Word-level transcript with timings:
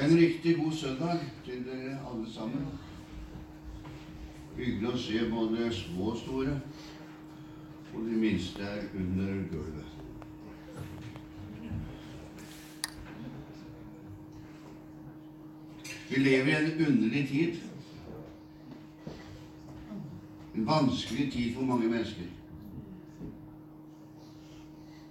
En 0.00 0.16
riktig 0.16 0.56
god 0.56 0.72
søndag 0.72 1.20
til 1.44 1.64
dere 1.64 1.98
alle 2.08 2.32
sammen. 2.32 2.66
Hyggelig 4.56 4.90
å 4.90 4.98
se 5.00 5.22
både 5.30 5.70
små 5.72 6.10
og 6.10 6.18
store, 6.20 6.56
og 7.94 8.04
de 8.04 8.18
minste 8.20 8.60
er 8.60 8.84
under 8.92 9.32
gulvet. 9.48 9.88
Vi 16.10 16.20
lever 16.20 16.52
i 16.52 16.60
en 16.60 16.86
underlig 16.90 17.26
tid. 17.32 17.60
En 20.54 20.66
vanskelig 20.66 21.32
tid 21.32 21.54
for 21.54 21.72
mange 21.72 21.88
mennesker. 21.88 22.32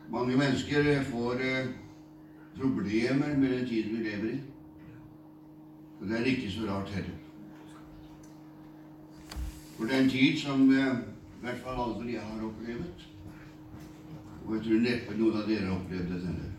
Mange 0.09 0.38
mennesker 0.38 1.04
får 1.09 1.41
eh, 1.41 1.71
problemer 2.59 3.38
med 3.38 3.49
den 3.49 3.67
tiden 3.67 3.97
vi 3.97 4.09
lever 4.11 4.36
i. 4.38 4.44
Og 5.99 6.08
det 6.08 6.17
er 6.20 6.26
ikke 6.31 6.52
så 6.52 6.67
rart 6.70 6.90
heller. 6.90 7.22
For 9.77 9.86
det 9.86 9.95
er 9.95 10.03
en 10.03 10.09
tid 10.09 10.40
som 10.40 10.70
eh, 10.72 10.98
i 11.40 11.45
hvert 11.45 11.63
fall 11.63 11.81
aldri 11.84 12.13
jeg 12.16 12.23
har 12.23 12.45
opplevd. 12.48 13.08
Og 14.45 14.55
jeg 14.55 14.63
tror 14.66 14.84
neppe 14.86 15.17
noen 15.20 15.39
av 15.41 15.50
dere 15.50 15.66
har 15.67 15.76
opplevd 15.77 16.13
det 16.13 16.22
heller. 16.27 16.52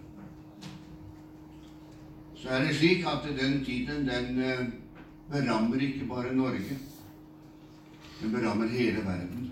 Så 2.37 2.53
er 2.53 2.65
det 2.65 2.77
slik 2.77 3.07
at 3.09 3.25
den 3.41 3.65
tiden, 3.65 4.09
den 4.09 4.43
eh, 4.45 4.67
berammer 5.33 5.81
ikke 5.83 6.09
bare 6.09 6.35
Norge. 6.37 6.79
Den 8.21 8.33
berammer 8.33 8.69
hele 8.69 9.05
verden. 9.05 9.51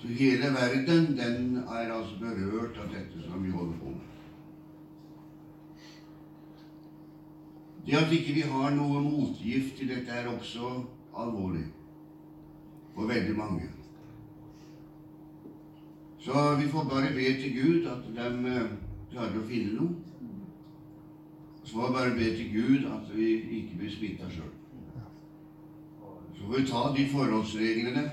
Så 0.00 0.08
hele 0.08 0.52
verden, 0.54 1.16
den 1.18 1.56
er 1.56 1.92
altså 1.92 2.18
berørt 2.20 2.78
av 2.78 2.92
dette 2.94 3.22
som 3.24 3.44
vi 3.44 3.50
holder 3.50 3.78
på 3.82 3.96
med. 3.96 4.07
Det 7.88 7.96
at 7.96 8.12
ikke 8.12 8.32
vi 8.34 8.40
har 8.40 8.74
noe 8.76 9.00
motgift 9.00 9.78
til 9.78 9.88
dette, 9.88 10.12
er 10.12 10.26
også 10.28 10.84
alvorlig 11.16 11.64
for 12.94 13.08
veldig 13.08 13.36
mange. 13.36 13.68
Så 16.20 16.56
vi 16.60 16.68
får 16.68 16.84
bare 16.84 17.14
be 17.14 17.24
til 17.40 17.54
Gud 17.56 17.86
at 17.88 18.02
de 18.16 18.50
eh, 18.50 18.66
klarer 19.12 19.38
å 19.40 19.44
finne 19.48 19.78
noe. 19.78 19.94
Så 21.64 21.72
får 21.72 21.86
vi 21.86 21.94
bare 21.94 22.16
be 22.18 22.26
til 22.36 22.50
Gud 22.52 22.84
at 22.92 23.14
vi 23.16 23.28
ikke 23.60 23.78
blir 23.78 23.94
smitta 23.94 24.28
sjøl. 24.34 24.50
Så 26.36 26.42
får 26.42 26.58
vi 26.58 26.66
ta 26.68 26.82
de 26.96 27.06
forholdsreglene 27.14 28.04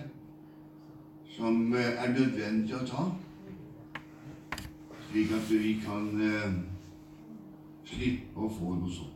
som 1.36 1.76
eh, 1.76 2.00
er 2.06 2.16
nødvendig 2.16 2.78
å 2.80 2.86
ta, 2.88 3.10
slik 5.10 5.36
at 5.36 5.52
vi 5.52 5.76
kan 5.84 6.08
eh, 6.30 6.56
slippe 7.92 8.40
å 8.40 8.54
få 8.56 8.78
noe 8.80 8.96
sånt. 9.02 9.15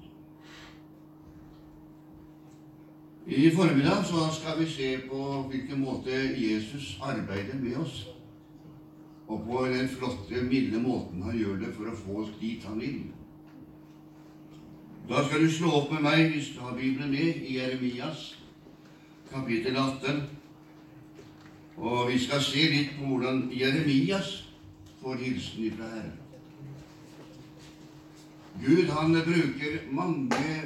I 3.30 3.52
formiddag 3.52 4.06
så 4.06 4.30
skal 4.34 4.60
vi 4.60 4.66
se 4.72 4.98
på 5.10 5.46
hvilken 5.50 5.82
måte 5.82 6.12
Jesus 6.38 6.98
arbeider 7.02 7.60
med 7.62 7.76
oss, 7.78 8.08
og 9.28 9.44
på 9.46 9.66
den 9.66 9.90
flotte, 9.90 10.42
milde 10.42 10.80
måten 10.82 11.22
han 11.22 11.38
gjør 11.38 11.60
det 11.62 11.70
for 11.76 11.92
å 11.92 11.98
få 12.00 12.16
oss 12.24 12.32
dit 12.40 12.66
han 12.66 12.80
vil. 12.82 13.04
Da 15.10 15.22
skal 15.28 15.46
du 15.46 15.52
slå 15.54 15.76
opp 15.78 15.94
med 15.94 16.02
meg, 16.08 16.32
hvis 16.34 16.50
du 16.56 16.64
har 16.66 16.74
Bibelen 16.74 17.12
med, 17.14 17.44
i 17.46 17.60
Jeremias 17.60 18.24
kapittel 19.30 19.78
18. 19.78 20.24
Og 21.78 22.10
vi 22.10 22.18
skal 22.26 22.42
se 22.42 22.66
litt 22.74 22.98
på 22.98 23.12
hvordan 23.12 23.46
Jeremias 23.54 24.34
får 25.04 25.22
hilsen 25.22 25.70
ifra 25.70 25.94
Herren. 25.94 26.18
Gud 28.66 28.90
han 28.98 29.14
bruker 29.14 29.80
mange 29.94 30.58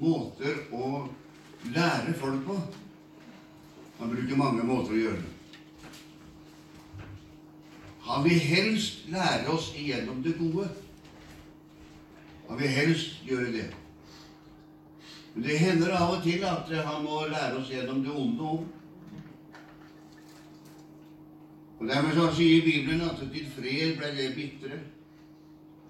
måter 0.00 0.64
å 0.72 1.04
lære 1.74 2.14
folk 2.20 2.44
på. 2.46 2.58
Han 3.98 4.12
bruker 4.12 4.36
mange 4.36 4.64
måter 4.66 4.92
å 4.92 5.00
gjøre 5.00 5.22
det. 5.22 5.32
Han 8.06 8.24
vil 8.24 8.38
helst 8.38 9.08
lære 9.10 9.50
oss 9.50 9.72
igjennom 9.74 10.22
det 10.22 10.36
gode. 10.38 10.68
Han 12.48 12.60
vil 12.60 12.68
helst 12.70 13.22
gjøre 13.26 13.52
det. 13.52 13.66
Men 15.34 15.44
det 15.44 15.58
hender 15.58 15.96
av 15.98 16.14
og 16.14 16.22
til 16.24 16.44
at 16.48 16.70
han 16.86 17.02
må 17.04 17.24
lære 17.28 17.58
oss 17.58 17.72
gjennom 17.72 18.04
det 18.04 18.14
onde 18.14 18.50
òg. 18.52 18.66
Og 21.76 21.88
Dermed 21.88 22.14
så 22.16 22.30
sier 22.32 22.62
Bibelen 22.64 23.02
at 23.04 23.18
til 23.20 23.48
fred 23.52 23.98
ble 23.98 24.12
det 24.16 24.30
bitre. 24.36 24.78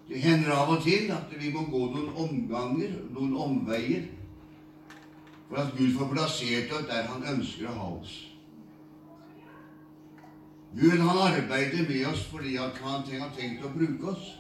Det 0.09 0.23
hender 0.23 0.55
av 0.55 0.73
og 0.77 0.83
til 0.83 1.11
at 1.15 1.31
vi 1.39 1.53
må 1.55 1.67
gå 1.71 1.83
noen 1.93 2.11
omganger, 2.25 2.97
noen 3.15 3.37
omveier, 3.45 4.09
for 5.49 5.57
at 5.57 5.75
Gud 5.77 5.91
får 5.95 6.15
plassert 6.15 6.73
oss 6.73 6.89
der 6.89 7.07
Han 7.11 7.27
ønsker 7.35 7.69
å 7.69 7.77
ha 7.77 7.91
oss. 8.01 8.17
Gud 10.77 10.99
han 11.01 11.19
arbeider 11.19 11.87
med 11.89 12.07
oss 12.07 12.25
fordi 12.31 12.57
han 12.57 12.75
har 13.21 13.33
tenkt 13.37 13.65
å 13.65 13.73
bruke 13.73 14.11
oss. 14.13 14.35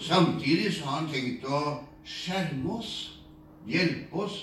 Samtidig 0.00 0.72
så 0.72 0.84
har 0.84 1.00
han 1.00 1.08
tenkt 1.08 1.46
å 1.48 1.62
skjerme 2.04 2.76
oss, 2.76 2.92
hjelpe 3.66 4.16
oss, 4.16 4.36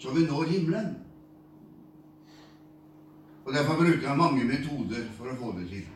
så 0.00 0.12
vi 0.12 0.26
når 0.26 0.44
himmelen. 0.50 0.90
Og 3.44 3.52
Derfor 3.52 3.74
bruker 3.80 4.08
han 4.08 4.18
mange 4.20 4.44
metoder 4.44 5.06
for 5.16 5.30
å 5.30 5.38
få 5.38 5.54
det 5.56 5.68
til. 5.70 5.86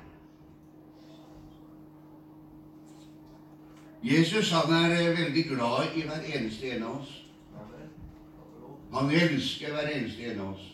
Jesus 4.04 4.50
han 4.52 4.72
er 4.72 5.12
veldig 5.12 5.44
glad 5.48 5.94
i 5.96 6.04
hver 6.04 6.24
eneste 6.36 6.72
en 6.74 6.82
av 6.88 6.96
oss. 7.00 7.23
Han 8.94 9.10
elsker 9.10 9.72
hver 9.74 9.88
eneste 9.90 10.30
en 10.30 10.40
av 10.40 10.52
oss. 10.54 10.66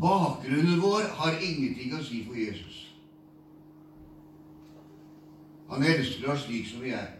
Bakgrunnen 0.00 0.80
vår 0.80 1.10
har 1.18 1.36
ingenting 1.44 1.92
å 1.94 2.00
si 2.02 2.22
for 2.24 2.38
Jesus. 2.40 2.78
Han 5.68 5.84
elsker 5.84 6.32
oss 6.32 6.46
slik 6.46 6.70
som 6.70 6.80
vi 6.84 6.94
er. 6.96 7.10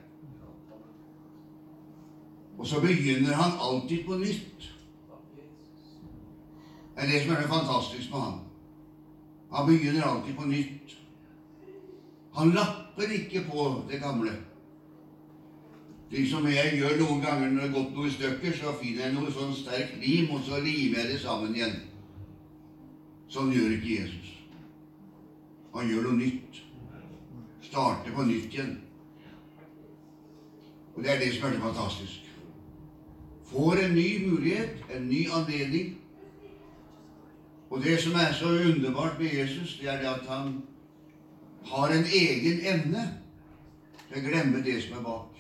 Og 2.58 2.66
så 2.66 2.80
begynner 2.80 3.36
han 3.36 3.58
alltid 3.60 4.06
på 4.06 4.16
nytt. 4.16 4.70
Det 6.94 7.02
er 7.02 7.10
det 7.10 7.22
som 7.22 7.34
er 7.34 7.40
det 7.42 7.52
fantastiske 7.52 8.10
med 8.10 8.20
han. 8.20 8.40
Han 9.52 9.68
begynner 9.68 10.08
alltid 10.08 10.36
på 10.36 10.48
nytt. 10.48 10.96
Han 12.34 12.54
lapper 12.54 13.12
ikke 13.12 13.44
på 13.50 13.68
det 13.90 14.00
gamle. 14.00 14.32
Slik 16.14 16.28
som 16.30 16.44
jeg 16.46 16.76
gjør 16.78 17.00
noen 17.00 17.22
ganger 17.24 17.48
når 17.50 17.56
det 17.56 17.62
har 17.64 17.72
gått 17.74 17.96
noe 17.96 18.06
i 18.06 18.12
stykker, 18.14 18.52
så 18.54 18.72
finner 18.78 19.02
jeg 19.02 19.14
noe 19.16 19.32
sånn 19.34 19.56
sterk 19.58 19.96
lim, 19.98 20.28
og 20.30 20.44
så 20.46 20.60
limer 20.62 21.00
jeg 21.00 21.08
det 21.10 21.16
sammen 21.24 21.56
igjen. 21.56 21.72
Sånn 23.34 23.50
gjør 23.50 23.72
ikke 23.74 23.96
Jesus. 23.96 24.28
Han 25.72 25.90
gjør 25.90 26.06
noe 26.06 26.20
nytt. 26.20 26.60
Starter 27.66 28.14
på 28.14 28.28
nytt 28.28 28.54
igjen. 28.54 28.70
Og 30.94 31.02
det 31.02 31.12
er 31.16 31.20
det 31.24 31.32
som 31.34 31.48
er 31.48 31.58
så 31.58 31.64
fantastisk. 31.66 32.30
Får 33.50 33.82
en 33.82 33.98
ny 33.98 34.08
mulighet, 34.22 34.86
en 34.94 35.10
ny 35.10 35.26
anledning. 35.34 35.92
Og 37.74 37.82
det 37.82 37.98
som 38.06 38.22
er 38.22 38.30
så 38.38 38.54
underbart 38.70 39.18
med 39.18 39.34
Jesus, 39.34 39.74
det 39.82 39.90
er 39.90 39.98
det 39.98 40.12
at 40.14 40.30
han 40.30 40.60
har 41.74 41.98
en 41.98 42.06
egen 42.06 42.62
evne 42.62 43.08
til 44.06 44.20
å 44.22 44.28
glemme 44.30 44.62
det 44.62 44.78
som 44.86 45.00
er 45.00 45.08
bak. 45.10 45.33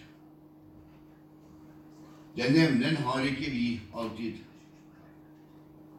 Den 2.36 2.56
evnen 2.56 2.96
har 2.96 3.20
ikke 3.22 3.50
vi 3.50 3.80
alltid. 3.94 4.32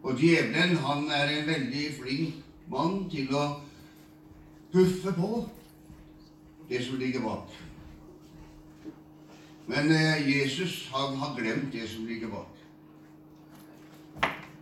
Og 0.03 0.19
djevelen, 0.19 0.77
han 0.77 1.07
er 1.09 1.29
en 1.29 1.47
veldig 1.47 1.85
flink 1.99 2.41
mann 2.69 3.05
til 3.09 3.31
å 3.35 3.45
puffe 4.73 5.13
på 5.15 5.29
det 6.69 6.81
som 6.85 6.99
ligger 6.99 7.23
bak. 7.23 7.55
Men 9.67 9.89
eh, 9.91 10.27
Jesus 10.29 10.89
han 10.93 11.15
har 11.17 11.33
glemt 11.37 11.73
det 11.73 11.87
som 11.89 12.05
ligger 12.05 12.29
bak. 12.29 12.51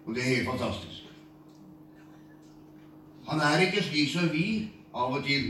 Og 0.06 0.16
det 0.16 0.24
er 0.24 0.36
helt 0.36 0.50
fantastisk. 0.50 1.04
Han 3.28 3.40
er 3.40 3.66
ikke 3.66 3.84
slik 3.84 4.12
som 4.14 4.32
vi 4.32 4.48
av 4.94 5.16
og 5.18 5.24
til. 5.26 5.50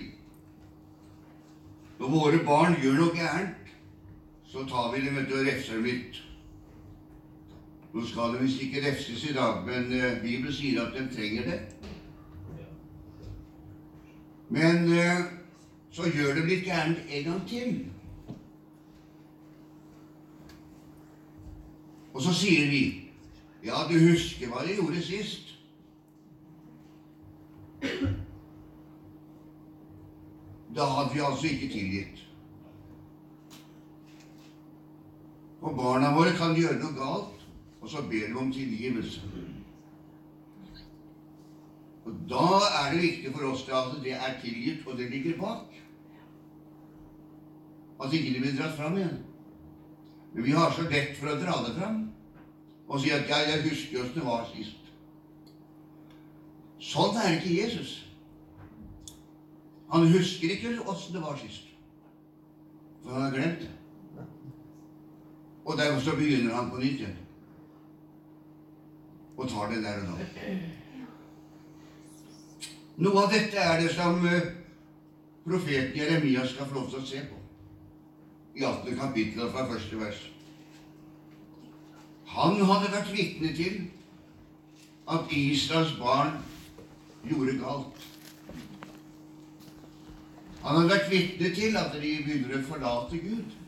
Når 1.99 2.09
våre 2.13 2.41
barn 2.45 2.77
gjør 2.81 2.99
noe 2.99 3.17
gærent, 3.17 3.62
så 4.53 4.65
tar 4.65 4.91
vi 4.91 5.05
dem 5.05 5.17
og 5.17 5.31
refser 5.45 5.73
dem 5.73 5.85
litt. 5.87 6.17
Nå 7.93 8.03
skal 8.05 8.35
de 8.35 8.41
visst 8.43 8.61
ikke 8.61 8.83
refses 8.85 9.23
i 9.25 9.33
dag, 9.33 9.63
men 9.65 9.87
eh, 9.89 10.19
Bibelen 10.21 10.53
sier 10.53 10.83
at 10.83 10.93
de 10.93 11.07
trenger 11.15 11.47
det. 11.47 11.55
Men 14.49 14.85
eh, 14.93 15.23
så 15.89 16.05
gjør 16.13 16.35
de 16.37 16.45
litt 16.45 16.67
gærent 16.67 17.01
en 17.09 17.23
gang 17.23 17.41
til. 17.49 17.71
Og 22.13 22.21
så 22.21 22.33
sier 22.43 22.69
vi 22.69 22.83
Ja, 23.65 23.87
du 23.89 23.95
husker 23.97 24.51
hva 24.51 24.61
de 24.67 24.75
gjorde 24.75 25.01
sist? 25.01 25.55
Da 30.75 30.85
hadde 30.85 31.13
vi 31.13 31.25
altså 31.25 31.47
ikke 31.47 31.71
tilgitt. 31.73 32.22
Og 35.63 35.75
barna 35.77 36.11
våre 36.11 36.33
kan 36.35 36.55
gjøre 36.57 36.79
noe 36.81 36.95
galt, 36.97 37.43
og 37.79 37.89
så 37.89 38.03
ber 38.09 38.27
de 38.27 38.39
om 38.39 38.51
tilgivelse. 38.51 39.21
Og 42.03 42.15
da 42.27 42.47
er 42.81 42.91
det 42.91 43.01
viktig 43.01 43.31
for 43.31 43.47
oss 43.47 43.63
at 43.71 43.93
det 44.03 44.15
er 44.17 44.39
tilgitt, 44.41 44.83
og 44.87 44.97
det 44.99 45.09
ligger 45.11 45.37
bak. 45.39 45.77
At 48.03 48.13
ikke 48.13 48.33
det 48.33 48.41
blir 48.43 48.57
dratt 48.57 48.75
fram 48.75 48.97
igjen. 48.97 49.21
Men 50.33 50.43
vi 50.43 50.51
har 50.51 50.71
så 50.75 50.83
lett 50.89 51.15
for 51.19 51.31
å 51.31 51.39
dra 51.39 51.59
det 51.67 51.75
fram 51.77 52.01
og 52.87 52.99
si 52.99 53.09
at 53.15 53.29
ja, 53.29 53.37
'jeg 53.47 53.69
husker 53.69 54.01
åssen 54.01 54.13
det 54.13 54.25
var 54.25 54.43
sist'. 54.45 54.89
Sånn 56.79 57.15
er 57.17 57.37
ikke 57.37 57.61
Jesus. 57.61 58.05
Han 59.89 60.07
husker 60.11 60.51
ikke 60.51 60.81
åssen 60.89 61.13
det 61.15 61.21
var 61.21 61.37
sist. 61.37 61.63
For 63.03 63.13
han 63.13 63.21
har 63.21 63.31
glemt 63.31 63.61
det. 63.61 63.71
Og 65.65 65.77
derfor 65.77 66.01
så 66.01 66.15
begynner 66.15 66.55
han 66.55 66.71
på 66.71 66.81
nytt 66.81 66.99
igjen. 67.01 67.17
Og 69.37 69.49
tar 69.49 69.71
det 69.71 69.83
der 69.83 70.01
og 70.01 70.19
da. 70.19 70.47
Noe 73.03 73.23
av 73.23 73.31
dette 73.33 73.57
er 73.57 73.79
det 73.81 73.89
som 73.95 74.19
eh, 74.29 74.51
profeten 75.45 75.97
Jeremia 75.97 76.45
skal 76.47 76.69
få 76.69 76.77
lov 76.77 76.91
til 76.91 76.99
å 76.99 77.07
se 77.07 77.23
på. 77.25 77.39
I 78.53 78.65
18. 78.69 78.99
kapittel 78.99 79.49
fra 79.49 79.65
første 79.71 79.97
vers. 79.97 80.19
Han 82.35 82.61
hadde 82.61 82.91
vært 82.93 83.11
vitne 83.13 83.49
til 83.57 83.81
at 85.09 85.33
Israels 85.33 85.95
barn 85.97 86.37
gjorde 87.29 87.57
galt. 87.63 88.05
Han 90.63 90.77
hadde 90.77 90.93
vært 90.93 91.11
vitne 91.11 91.51
til 91.55 91.77
at 91.81 91.97
de 91.97 92.13
begynner 92.23 92.59
å 92.59 92.65
forlate 92.67 93.19
Gud. 93.25 93.62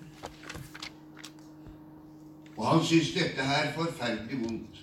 Og 2.58 2.68
han 2.68 2.84
syntes 2.84 3.14
dette 3.14 3.44
her 3.44 3.74
forferdelig 3.76 4.40
vondt. 4.44 4.82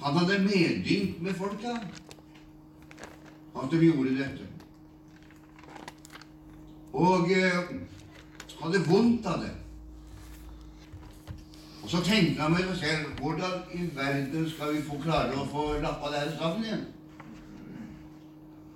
Han 0.00 0.16
hadde 0.16 0.42
medynk 0.44 1.22
med 1.22 1.34
folka 1.34 1.74
at 3.62 3.70
de 3.70 3.80
gjorde 3.84 4.18
dette. 4.18 4.46
Og 6.92 7.30
eh, 7.30 7.72
hadde 8.60 8.84
vondt 8.86 9.26
av 9.26 9.42
det. 9.44 9.50
Og 11.82 11.90
så 11.90 12.02
tenkte 12.04 12.42
han 12.42 12.52
med 12.52 12.66
seg 12.68 12.76
selv 12.84 13.20
hvordan 13.20 13.60
i 13.74 13.86
verden 13.96 14.48
skal 14.50 14.74
vi 14.76 14.82
få 14.84 15.00
klare 15.02 15.36
å 15.36 15.48
få 15.48 15.66
lappa 15.82 16.12
det 16.12 16.24
her 16.24 16.34
sammen 16.36 16.64
igjen? 16.64 16.86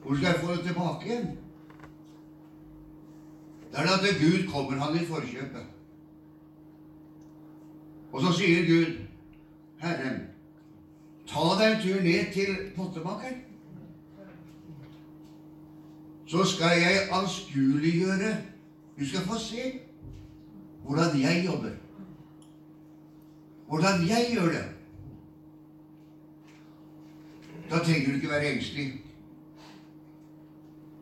Hvor 0.02 0.16
skal 0.16 0.30
jeg 0.30 0.40
få 0.40 0.52
det 0.52 0.64
tilbake 0.68 1.08
igjen? 1.08 1.30
Det 3.72 3.80
er 3.82 3.88
da 3.90 4.00
til 4.02 4.18
Gud 4.20 4.50
kommer 4.52 4.80
han 4.80 4.96
i 4.96 5.06
forkjøpet. 5.06 5.73
Og 8.14 8.22
så 8.22 8.32
sier 8.32 8.66
Gud, 8.66 8.98
Herren, 9.82 10.20
ta 11.26 11.46
deg 11.58 11.72
en 11.72 11.80
tur 11.82 12.02
ned 12.02 12.28
til 12.32 12.52
pottemakeren. 12.76 13.40
Så 16.30 16.44
skal 16.44 16.78
jeg 16.78 17.08
anskueliggjøre 17.12 18.36
Du 18.98 19.08
skal 19.08 19.26
få 19.26 19.38
se 19.38 19.72
hvordan 20.84 21.20
jeg 21.20 21.42
jobber. 21.46 21.74
Hvordan 23.66 24.08
jeg 24.08 24.30
gjør 24.32 24.52
det. 24.52 24.64
Da 27.70 27.78
trenger 27.78 28.08
du 28.08 28.14
ikke 28.14 28.30
være 28.30 28.52
engstelig 28.52 28.92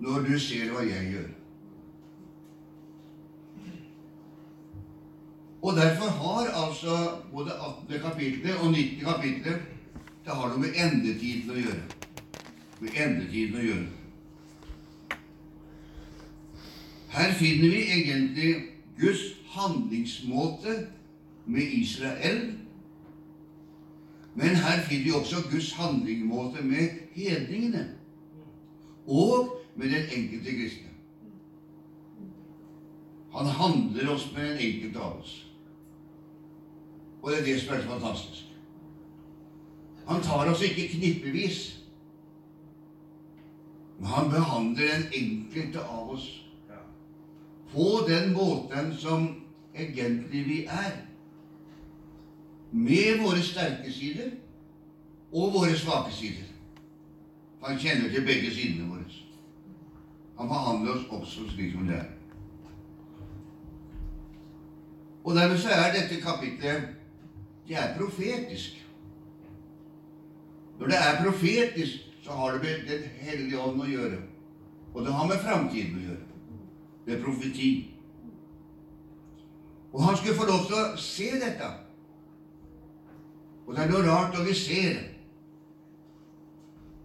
når 0.01 0.25
du 0.27 0.39
ser 0.39 0.73
hva 0.73 0.89
jeg 0.89 1.11
gjør. 1.13 1.29
Og 5.63 5.77
derfor 5.77 6.11
har 6.11 6.52
altså 6.83 7.17
både 7.33 7.51
18. 7.89 8.11
kapittelet 8.11 8.57
og 8.57 8.73
90. 8.73 9.05
kapittelet 9.05 9.63
det 10.25 10.33
har 10.33 10.49
noe 10.49 10.61
med 10.63 10.77
endetiden 10.79 11.51
å 11.51 11.59
gjøre. 11.59 11.83
Med 12.81 12.97
endetiden 13.05 13.59
å 13.59 13.65
gjøre. 13.67 13.87
Her 17.13 17.35
finner 17.39 17.75
vi 17.75 17.81
egentlig 17.97 18.53
Guds 19.01 19.23
handlingsmåte 19.55 20.77
med 21.47 21.75
Israel. 21.79 22.41
Men 24.35 24.57
her 24.57 24.83
finner 24.87 25.05
vi 25.05 25.15
også 25.19 25.43
Guds 25.51 25.73
handlingsmåte 25.79 26.63
med 26.63 27.03
hedningene. 27.19 27.89
Og 29.07 29.59
med 29.75 29.91
den 29.91 30.07
enkelte 30.07 30.59
kristne. 30.59 30.91
Han 33.35 33.47
handler 33.47 34.15
oss 34.15 34.31
med 34.35 34.51
den 34.51 34.59
enkelte 34.59 35.01
av 35.01 35.19
oss. 35.19 35.52
Og 37.23 37.31
det 37.31 37.39
er 37.39 37.45
det 37.45 37.61
som 37.61 37.75
er 37.75 37.83
så 37.83 37.89
fantastisk. 37.89 38.45
Han 40.09 40.23
tar 40.23 40.51
oss 40.51 40.63
ikke 40.63 40.89
knippevis. 40.89 41.79
Men 43.99 44.07
han 44.07 44.31
behandler 44.31 44.97
den 44.97 45.05
enkelte 45.13 45.85
av 45.85 46.11
oss 46.11 46.29
på 47.73 48.07
den 48.09 48.33
måten 48.33 48.97
som 48.99 49.29
egentlig 49.75 50.47
vi 50.47 50.65
er. 50.65 50.97
Med 52.71 53.23
våre 53.23 53.43
sterke 53.43 53.93
sider 53.93 54.31
og 55.33 55.53
våre 55.53 55.77
svake 55.77 56.13
sider. 56.13 56.49
Han 57.63 57.79
kjenner 57.79 58.11
til 58.11 58.25
begge 58.27 58.51
sidene 58.51 58.89
våre. 58.91 59.05
Han 60.39 60.49
behandler 60.49 60.97
oss 60.97 61.07
også 61.09 61.47
slik 61.53 61.73
som 61.73 61.87
det 61.87 61.97
er. 61.97 62.11
Og 65.25 65.35
dermed 65.35 65.59
så 65.59 65.69
er 65.69 65.93
dette 65.95 66.21
kapitlet 66.21 67.02
det 67.73 67.81
er 67.81 67.99
profetisk. 67.99 68.87
Når 70.79 70.87
det 70.87 70.97
er 70.97 71.25
profetisk, 71.25 71.93
så 72.23 72.31
har 72.31 72.53
det 72.53 72.61
med 72.63 72.99
Den 72.99 73.03
hellige 73.21 73.59
ånd 73.59 73.81
å 73.81 73.87
gjøre. 73.87 74.19
Og 74.95 75.07
det 75.07 75.13
har 75.13 75.27
med 75.27 75.41
framtiden 75.41 75.97
å 75.97 76.03
gjøre. 76.03 76.27
Det 77.07 77.15
er 77.17 77.23
profeti. 77.25 77.71
Og 79.93 80.05
han 80.05 80.17
skulle 80.17 80.37
få 80.37 80.51
lov 80.51 80.67
til 80.67 80.77
å 80.77 81.01
se 81.01 81.31
dette. 81.41 81.73
Og 83.67 83.75
det 83.75 83.83
er 83.83 83.91
noe 83.91 84.05
rart 84.05 84.37
når 84.37 84.51
vi 84.51 84.55
ser. 84.55 85.03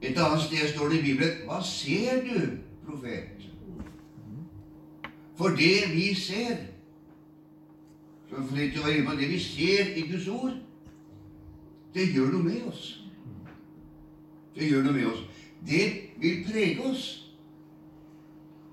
Et 0.02 0.20
annet 0.20 0.50
sted 0.50 0.74
står 0.74 0.90
det 0.90 1.00
i 1.00 1.06
Bibelen 1.08 1.46
Hva 1.48 1.63
ser 1.63 2.25
du, 2.28 2.58
profet? 2.86 3.48
For 5.39 5.56
det 5.56 5.94
vi 5.96 6.12
ser 6.15 6.58
så 8.30 8.44
Flyt 8.50 8.84
var 8.84 8.91
inne 8.91 9.10
på 9.10 9.15
det 9.15 9.30
vi 9.30 9.39
ser 9.39 9.94
i 9.96 10.01
Guds 10.12 10.27
ord, 10.27 10.56
det 11.98 12.12
gjør 12.13 12.32
noe 12.34 12.46
med 12.46 12.68
oss. 12.70 12.84
Det 14.56 14.70
gjør 14.70 14.86
noe 14.86 14.94
med 14.94 15.08
oss. 15.10 15.24
Det 15.68 15.86
vil 16.22 16.44
prege 16.46 16.86
oss. 16.86 17.08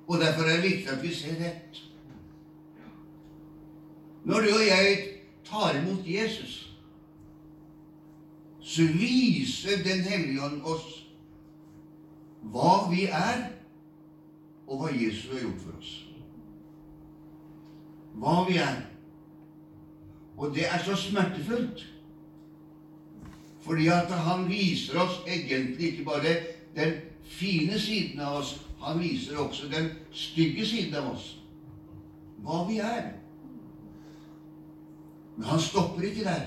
Og 0.07 0.21
derfor 0.21 0.43
er 0.49 0.61
det 0.61 0.71
viktig 0.71 0.93
at 0.93 1.03
vi 1.03 1.15
ser 1.15 1.41
rett. 1.41 1.81
Når 4.25 4.41
du 4.41 4.53
og 4.55 4.67
jeg 4.67 4.99
tar 5.45 5.77
imot 5.81 6.07
Jesus, 6.09 6.61
så 8.61 8.83
viser 8.83 9.83
Den 9.85 10.01
hellige 10.01 10.45
ånd 10.45 10.63
oss 10.63 11.05
hva 12.53 12.91
vi 12.91 13.07
er, 13.09 13.47
og 14.67 14.81
hva 14.81 14.91
Jesus 14.93 15.31
har 15.33 15.41
gjort 15.41 15.63
for 15.65 15.79
oss. 15.79 15.93
Hva 18.21 18.35
vi 18.49 18.59
er. 18.61 18.83
Og 20.37 20.53
det 20.55 20.67
er 20.69 20.83
så 20.85 20.97
smertefullt. 20.97 21.87
Fordi 23.65 23.87
at 23.89 24.11
han 24.11 24.49
viser 24.49 25.01
oss 25.01 25.21
egentlig 25.27 25.93
ikke 25.93 26.05
bare 26.05 26.37
den 26.77 26.93
fine 27.25 27.79
siden 27.81 28.21
av 28.21 28.37
oss, 28.43 28.61
han 28.83 29.01
viser 29.01 29.39
også 29.41 29.69
den 29.73 29.89
stygge 30.13 30.67
siden 30.67 30.95
av 31.01 31.15
oss. 31.15 31.31
Hva 32.45 32.65
vi 32.69 32.79
er. 32.85 33.07
Men 35.37 35.49
han 35.49 35.61
stopper 35.61 36.05
ikke 36.05 36.27
der. 36.27 36.45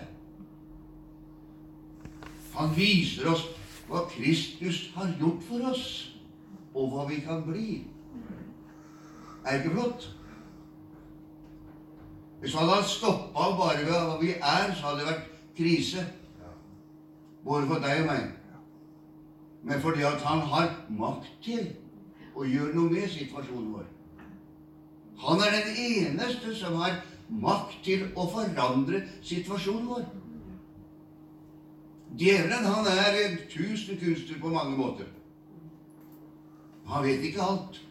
Han 2.53 2.75
viser 2.77 3.31
oss 3.31 3.47
hva 3.87 4.03
Kristus 4.11 4.91
har 4.95 5.09
gjort 5.19 5.41
for 5.47 5.71
oss, 5.71 5.87
og 6.75 6.91
hva 6.93 7.07
vi 7.09 7.19
kan 7.25 7.41
bli. 7.47 7.81
Er 9.45 9.57
ikke 9.57 9.73
flott? 9.73 10.09
Hvis 12.39 12.53
han 12.53 12.69
hadde 12.69 12.89
stoppa 12.89 13.49
bare 13.57 13.85
ved 13.85 13.93
hva 13.93 14.17
vi 14.21 14.31
er, 14.37 14.73
så 14.75 14.89
hadde 14.91 14.99
det 15.01 15.09
vært 15.09 15.29
krise. 15.57 16.05
Både 17.47 17.67
for 17.67 17.83
deg 17.83 18.01
og 18.03 18.09
meg. 18.09 18.23
Men 19.63 19.81
fordi 19.81 20.03
at 20.07 20.23
han 20.27 20.43
har 20.51 20.71
makt 20.91 21.29
til 21.43 21.69
å 22.35 22.45
gjøre 22.45 22.75
noe 22.75 22.91
med 22.91 23.07
situasjonen 23.11 23.69
vår. 23.73 23.85
Han 25.23 25.41
er 25.41 25.55
den 25.55 25.79
eneste 25.83 26.53
som 26.55 26.75
har 26.81 26.99
makt 27.27 27.79
til 27.87 28.05
å 28.15 28.27
forandre 28.29 29.01
situasjonen 29.25 29.87
vår. 29.89 30.05
Djevelen 32.17 32.67
han 32.67 32.87
er 32.91 33.17
en 33.23 33.39
tusen 33.51 33.99
kunster 33.99 34.39
på 34.41 34.51
mange 34.53 34.75
måter. 34.77 35.07
Han 36.87 37.03
vet 37.03 37.23
ikke 37.27 37.43
alt. 37.43 37.81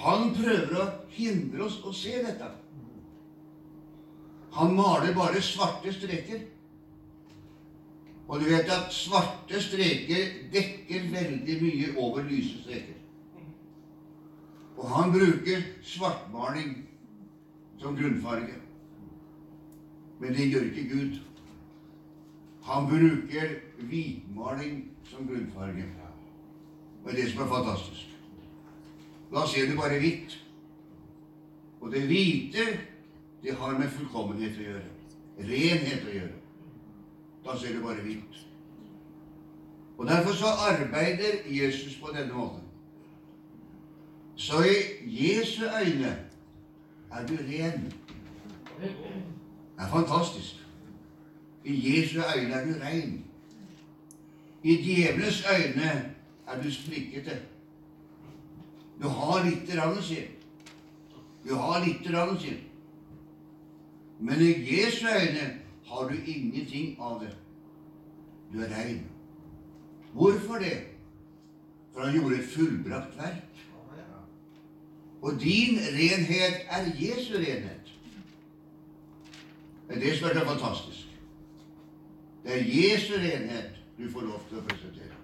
Han 0.00 0.30
prøver 0.34 0.76
å 0.78 0.88
hindre 1.14 1.66
oss 1.66 1.78
å 1.86 1.92
se 1.94 2.18
dette. 2.22 2.50
Han 4.54 4.74
maler 4.74 5.14
bare 5.14 5.42
svarte 5.42 5.90
streker. 5.94 6.42
Og 8.28 8.40
du 8.40 8.44
vet 8.44 8.70
at 8.72 8.92
svarte 8.92 9.60
streker 9.60 10.30
dekker 10.52 11.08
veldig 11.12 11.56
mye 11.62 11.88
over 11.96 12.22
lyse 12.24 12.62
streker. 12.62 13.00
Og 14.76 14.88
han 14.90 15.12
bruker 15.12 15.62
svartmaling 15.82 16.78
som 17.78 17.96
grunnfarge. 17.96 18.56
Men 20.18 20.34
det 20.34 20.48
gjør 20.50 20.70
ikke 20.70 20.88
Gud. 20.88 21.18
Han 22.64 22.86
bruker 22.88 23.58
hvitmaling 23.78 24.90
som 25.04 25.28
grunnfarge. 25.28 25.84
Det 27.04 27.12
er 27.12 27.16
det 27.16 27.32
som 27.32 27.42
er 27.42 27.48
fantastisk. 27.48 28.08
Da 29.34 29.46
ser 29.46 29.70
du 29.70 29.76
bare 29.76 29.98
hvitt. 29.98 30.38
Og 31.80 31.92
det 31.92 32.06
hvite, 32.06 32.64
det 33.42 33.54
har 33.54 33.78
med 33.78 33.90
fullkommenhet 33.92 34.56
å 34.58 34.68
gjøre. 34.70 34.88
Renhet 35.38 36.08
å 36.08 36.14
gjøre. 36.14 36.43
Da 37.44 37.58
ser 37.58 37.76
du 37.76 37.82
bare 37.82 38.02
hvitt. 38.02 38.46
Og 39.98 40.06
Derfor 40.06 40.32
så 40.32 40.46
arbeider 40.46 41.32
Jesus 41.46 41.96
på 41.96 42.10
denne 42.16 42.32
måten. 42.32 42.60
Så 44.36 44.62
i 44.62 44.74
Jesu 45.06 45.62
øyne 45.62 46.24
er 47.10 47.26
du 47.26 47.34
ren. 47.36 47.92
Det 48.80 48.94
er 49.78 49.88
fantastisk. 49.88 50.66
I 51.64 51.98
Jesu 51.98 52.20
øyne 52.36 52.54
er 52.54 52.66
du 52.66 52.74
rein. 52.84 53.24
I 54.62 54.76
djevelens 54.76 55.44
øyne 55.58 56.14
er 56.46 56.62
du 56.62 56.72
sprikkete. 56.72 57.42
Du 59.02 59.08
har 59.08 59.44
lite 59.44 59.76
grann 59.76 60.02
sier 60.02 60.26
Du 61.48 61.54
har 61.54 61.84
lite 61.84 62.12
grann 62.12 62.38
sier 62.40 62.58
Men 64.20 64.40
i 64.40 64.52
Jesu 64.74 65.06
øyne 65.06 65.63
har 65.84 66.08
du 66.08 66.14
ingenting 66.26 66.96
av 67.00 67.20
det. 67.20 67.36
Du 68.52 68.60
er 68.60 68.68
rein. 68.76 69.06
Hvorfor 70.12 70.54
det? 70.54 70.86
For 71.92 72.00
han 72.00 72.14
gjorde 72.14 72.38
et 72.38 72.48
fullbrakt 72.48 73.16
verk. 73.16 73.50
Og 75.22 75.40
din 75.40 75.78
renhet 75.78 76.66
er 76.68 76.84
Jesu 77.00 77.34
renhet. 77.34 77.92
Det 79.88 79.96
er 79.96 80.00
det 80.00 80.18
som 80.18 80.28
er 80.28 80.34
så 80.34 80.44
fantastisk. 80.44 81.08
Det 82.44 82.52
er 82.60 82.64
Jesu 82.64 83.14
renhet 83.14 83.70
du 83.98 84.10
får 84.12 84.20
lov 84.20 84.40
til 84.48 84.58
å 84.58 84.64
presentere. 84.68 85.14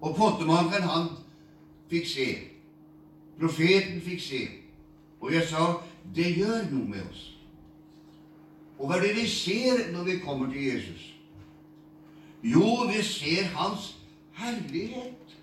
Og 0.00 0.16
pottemakeren, 0.16 0.88
han 0.88 1.08
fikk 1.90 2.08
se. 2.08 2.28
Profeten 3.40 4.00
fikk 4.00 4.22
se. 4.22 4.40
Og 5.20 5.34
jeg 5.34 5.46
sa 5.48 5.72
det 6.14 6.36
gjør 6.38 6.70
noe 6.70 6.88
med 6.88 7.02
oss. 7.10 7.29
Og 8.80 8.88
hva 8.88 8.96
er 8.96 9.02
det 9.04 9.16
vi 9.18 9.28
ser 9.28 9.90
når 9.92 10.04
vi 10.08 10.18
kommer 10.24 10.48
til 10.52 10.64
Jesus? 10.64 11.02
Jo, 12.42 12.86
vi 12.88 13.02
ser 13.04 13.50
hans 13.52 13.90
herlighet. 14.32 15.34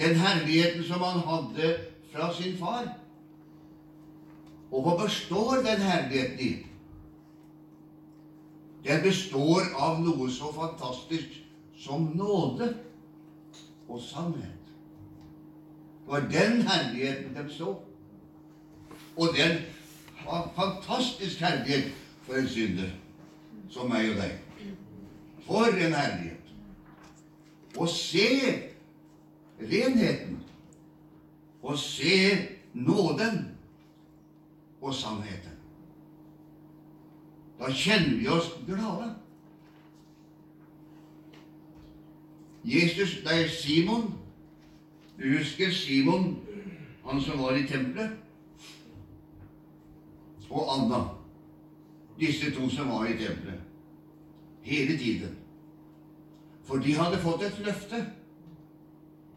Den 0.00 0.16
herligheten 0.16 0.84
som 0.88 1.04
han 1.04 1.20
hadde 1.20 1.74
fra 2.12 2.30
sin 2.34 2.56
far. 2.56 2.88
Og 4.72 4.86
hva 4.86 4.94
består 5.04 5.60
den 5.66 5.84
herligheten 5.84 6.40
i? 6.40 6.52
Den 8.86 9.04
består 9.04 9.68
av 9.76 10.00
noe 10.00 10.30
så 10.32 10.48
fantastisk 10.56 11.36
som 11.76 12.08
nåde 12.16 12.72
og 13.88 14.00
sannhet. 14.00 14.72
Det 16.02 16.08
var 16.16 16.24
den 16.32 16.64
herligheten 16.66 17.36
de 17.36 17.44
så. 17.52 17.76
Og 19.16 19.36
den 19.36 19.60
fantastisk 20.56 21.40
herlighet 21.40 21.92
for 22.22 22.34
en 22.34 22.48
synder 22.48 22.90
som 23.70 23.90
meg 23.90 24.10
og 24.12 24.20
deg. 24.20 24.36
For 25.46 25.72
en 25.72 25.96
herlighet! 25.96 26.38
Å 27.76 27.88
se 27.88 28.28
renheten. 29.60 30.38
Å 31.62 31.74
se 31.78 32.18
nåden 32.74 33.44
og 34.82 34.94
sannheten. 34.94 35.56
Da 37.60 37.70
kjenner 37.70 38.16
vi 38.18 38.28
oss 38.28 38.50
glade. 38.66 39.12
Jesus, 42.64 43.18
det 43.24 43.44
er 43.44 43.48
Simon 43.50 44.12
Du 45.18 45.24
husker 45.38 45.70
Simon, 45.74 46.36
han 47.06 47.20
som 47.20 47.38
var 47.38 47.56
i 47.58 47.66
tempelet? 47.66 48.21
Og 50.52 50.72
Anna. 50.74 51.02
Disse 52.20 52.50
to 52.54 52.68
som 52.70 52.90
var 52.92 53.06
i 53.06 53.16
tempelet. 53.16 53.60
Hele 54.62 54.98
tiden. 54.98 55.36
For 56.64 56.76
de 56.76 56.94
hadde 56.94 57.18
fått 57.18 57.42
et 57.42 57.62
løfte. 57.64 58.04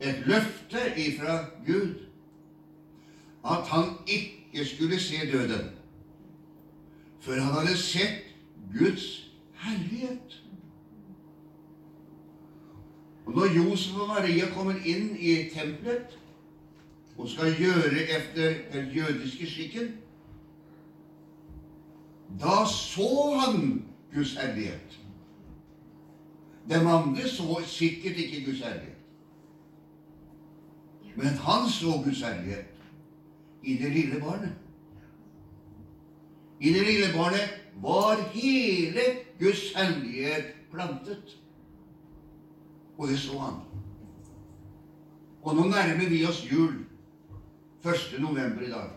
Et 0.02 0.28
løfte 0.28 0.84
ifra 1.00 1.40
Gud. 1.66 1.96
At 3.46 3.68
han 3.68 3.98
ikke 4.08 4.66
skulle 4.66 5.00
se 5.00 5.32
døden 5.32 5.72
før 7.26 7.40
han 7.42 7.54
hadde 7.54 7.78
sett 7.78 8.26
Guds 8.80 9.32
herlighet. 9.58 10.42
Og 13.26 13.34
når 13.34 13.56
Josef 13.56 13.98
og 13.98 14.08
Maria 14.08 14.50
kommer 14.54 14.78
inn 14.86 15.16
i 15.18 15.50
tempelet 15.50 16.20
og 17.18 17.30
skal 17.30 17.56
gjøre 17.58 18.04
efter 18.18 18.54
den 18.74 18.92
jødiske 18.94 19.50
skikken, 19.50 19.96
da 22.30 22.66
så 22.66 23.40
han 23.40 23.86
Guds 24.14 24.36
herlighet. 24.38 25.00
De 26.70 26.76
andre 26.76 27.30
så 27.30 27.62
sikkert 27.66 28.18
ikke 28.18 28.46
Guds 28.46 28.60
herlighet. 28.60 28.98
Men 31.16 31.28
han 31.28 31.70
så 31.70 32.02
Guds 32.04 32.22
herlighet 32.22 32.66
i 33.64 33.78
det 33.78 33.92
lille 33.92 34.20
barnet. 34.20 34.54
I 36.60 36.74
det 36.74 36.86
lille 36.86 37.14
barnet 37.14 37.62
var 37.82 38.22
hele 38.34 39.02
Guds 39.40 39.74
herlighet 39.76 40.46
plantet. 40.72 41.38
Og 42.98 43.08
det 43.08 43.20
så 43.20 43.40
han. 43.40 43.62
Og 45.44 45.56
nå 45.56 45.64
nærmer 45.64 46.10
vi 46.10 46.26
oss 46.26 46.46
jul. 46.52 46.86
1. 47.86 48.20
november 48.20 48.62
i 48.62 48.70
dag. 48.70 48.90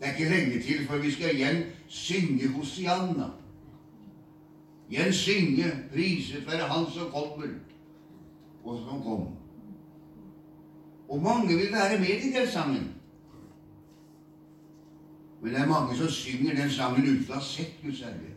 Det 0.00 0.08
er 0.08 0.16
ikke 0.16 0.30
lenge 0.30 0.62
til 0.62 0.86
før 0.86 0.98
vi 0.98 1.10
skal 1.10 1.34
igjen 1.34 1.64
synge 1.88 2.48
Hosianna. 2.48 3.24
Igjen 4.90 5.12
synge 5.12 5.64
'Priset 5.92 6.46
være 6.46 6.68
Han 6.68 6.92
som 6.92 7.10
kommer', 7.10 7.58
og 8.64 8.78
som 8.78 9.02
kom. 9.02 9.28
Og 11.08 11.22
mange 11.22 11.56
vil 11.56 11.72
være 11.72 11.98
med 11.98 12.08
i 12.08 12.38
den 12.38 12.48
sangen. 12.48 12.94
Men 15.40 15.52
det 15.52 15.60
er 15.60 15.66
mange 15.66 15.96
som 15.96 16.08
synger 16.08 16.54
den 16.54 16.70
sangen 16.70 17.02
uten 17.02 17.30
å 17.30 17.34
ha 17.34 17.40
sett 17.40 17.82
Guds 17.82 18.00
herlighet. 18.00 18.34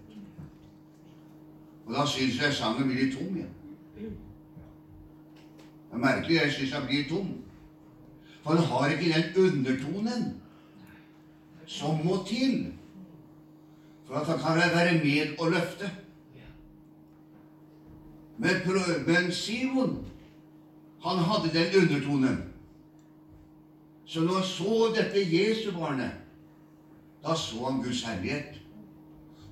Og 1.85 1.93
da 1.93 2.05
syns 2.05 2.39
jeg 2.39 2.53
sangen 2.53 2.87
blir 2.87 3.05
litt 3.05 3.17
tom 3.17 3.35
igjen. 3.35 3.49
Det 3.95 5.97
er 5.97 5.97
merkelig. 5.97 6.35
Jeg 6.35 6.51
syns 6.51 6.73
han 6.73 6.85
blir 6.85 7.09
tom. 7.09 7.33
For 8.43 8.53
han 8.53 8.63
har 8.63 8.89
ikke 8.89 9.13
den 9.13 9.45
undertonen 9.45 10.40
som 11.71 12.05
må 12.05 12.23
til 12.27 12.73
for 14.05 14.15
at 14.15 14.27
han 14.27 14.39
kan 14.39 14.71
være 14.75 14.93
med 15.03 15.39
og 15.39 15.51
løfte. 15.51 15.91
Men, 18.37 18.55
men 19.07 19.31
Simon, 19.31 20.05
han 21.05 21.17
hadde 21.17 21.59
den 21.59 21.83
undertonen. 21.83 22.43
Så 24.05 24.19
når 24.19 24.33
han 24.33 24.43
så 24.43 24.93
dette 24.95 25.37
Jesu 25.37 25.71
barnet, 25.79 26.11
da 27.23 27.35
så 27.35 27.65
han 27.65 27.83
Guds 27.83 28.03
herlighet. 28.03 28.61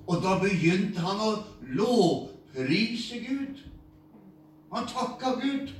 Og 0.06 0.22
da 0.22 0.38
begynte 0.38 1.00
han 1.00 1.22
å 1.24 1.30
lovprise 1.62 3.22
Gud. 3.28 3.62
Han 4.74 4.90
takka 4.90 5.32
Gud. 5.40 5.72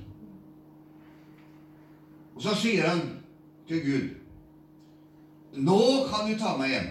Og 2.34 2.42
så 2.42 2.54
sier 2.56 2.88
han 2.88 3.04
til 3.68 3.84
Gud 3.84 4.19
nå 5.56 5.80
kan 6.10 6.28
du 6.28 6.38
ta 6.38 6.56
meg 6.58 6.74
hjem. 6.74 6.90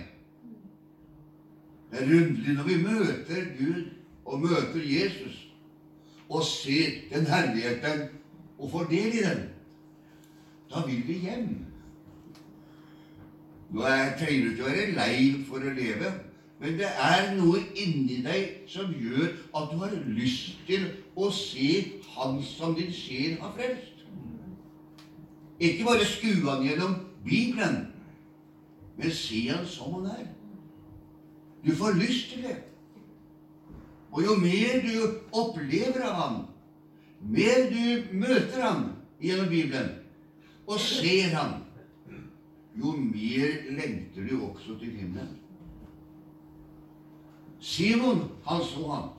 Det 1.92 2.02
er 2.02 2.12
underlig 2.20 2.56
når 2.56 2.68
vi 2.68 2.82
møter 2.84 3.46
Gud 3.60 3.86
og 4.26 4.42
møter 4.42 4.84
Jesus 4.84 5.46
og 6.30 6.44
ser 6.44 7.00
den 7.14 7.26
herligheten 7.26 8.04
og 8.60 8.72
får 8.72 8.84
del 8.92 9.16
i 9.16 9.24
den. 9.26 9.44
Da 10.70 10.86
vil 10.86 11.02
vi 11.08 11.14
hjem. 11.14 11.48
Nå 13.70 13.82
er 13.82 14.18
trenger 14.18 14.44
du 14.44 14.52
ikke 14.52 14.66
å 14.66 14.70
være 14.70 14.92
lei 14.98 15.16
for 15.48 15.62
å 15.62 15.74
leve, 15.74 16.12
men 16.60 16.76
det 16.78 16.90
er 16.90 17.30
noe 17.38 17.62
inni 17.78 18.20
deg 18.26 18.66
som 18.70 18.90
gjør 18.92 19.30
at 19.56 19.70
du 19.72 19.78
har 19.80 19.94
lyst 20.10 20.58
til 20.68 20.90
å 21.16 21.30
se 21.34 21.70
Han 22.20 22.42
som 22.44 22.74
din 22.76 22.90
sjel 22.92 23.38
har 23.40 23.54
frelst. 23.56 24.02
Ikke 25.60 25.86
bare 25.88 26.08
skue 26.08 26.50
han 26.50 26.66
gjennom 26.66 26.98
Bibelen, 27.24 27.86
Han 29.02 29.66
som 29.66 29.94
han 29.94 30.06
er. 30.06 30.28
Du 31.66 31.76
får 31.76 31.92
lyst 31.92 32.34
til 32.34 32.44
det. 32.44 32.58
Og 34.12 34.24
jo 34.26 34.36
mer 34.36 34.82
du 34.82 35.20
opplever 35.32 36.02
av 36.04 36.16
ham, 36.16 36.38
mer 37.22 37.70
du 37.70 38.16
møter 38.18 38.64
ham 38.64 38.86
gjennom 39.22 39.50
Bibelen 39.50 39.92
og 40.68 40.80
ser 40.80 41.36
ham, 41.36 41.62
jo 42.80 42.96
mer 42.98 43.70
lengter 43.76 44.28
du 44.30 44.42
også 44.50 44.80
til 44.80 44.96
himmelen. 44.98 45.38
Simon, 47.60 48.24
han 48.48 48.62
så 48.64 48.92
ham. 48.92 49.10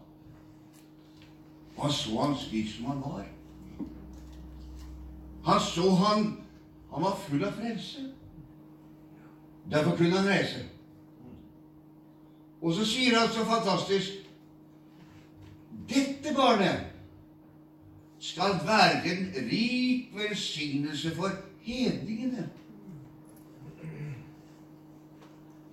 Han 1.78 1.92
så 1.92 2.22
ham 2.22 2.36
slik 2.36 2.70
som 2.74 2.84
han 2.84 3.02
var. 3.04 3.26
Han 5.44 5.60
så 5.60 5.90
han 5.94 6.36
Han 6.90 7.02
var 7.02 7.18
full 7.22 7.44
av 7.46 7.52
frelse. 7.54 8.00
Derfor 9.70 9.96
kunne 9.96 10.18
han 10.18 10.28
reise. 10.28 10.64
Og 12.60 12.74
så 12.74 12.84
sier 12.84 13.18
han 13.18 13.28
så 13.32 13.44
fantastisk 13.44 14.08
Dette 15.90 16.34
barnet 16.36 16.86
skal 18.20 18.58
være 18.66 19.12
en 19.12 19.28
rik 19.50 20.10
velsignelse 20.14 21.14
for 21.16 21.30
hedningene. 21.62 22.50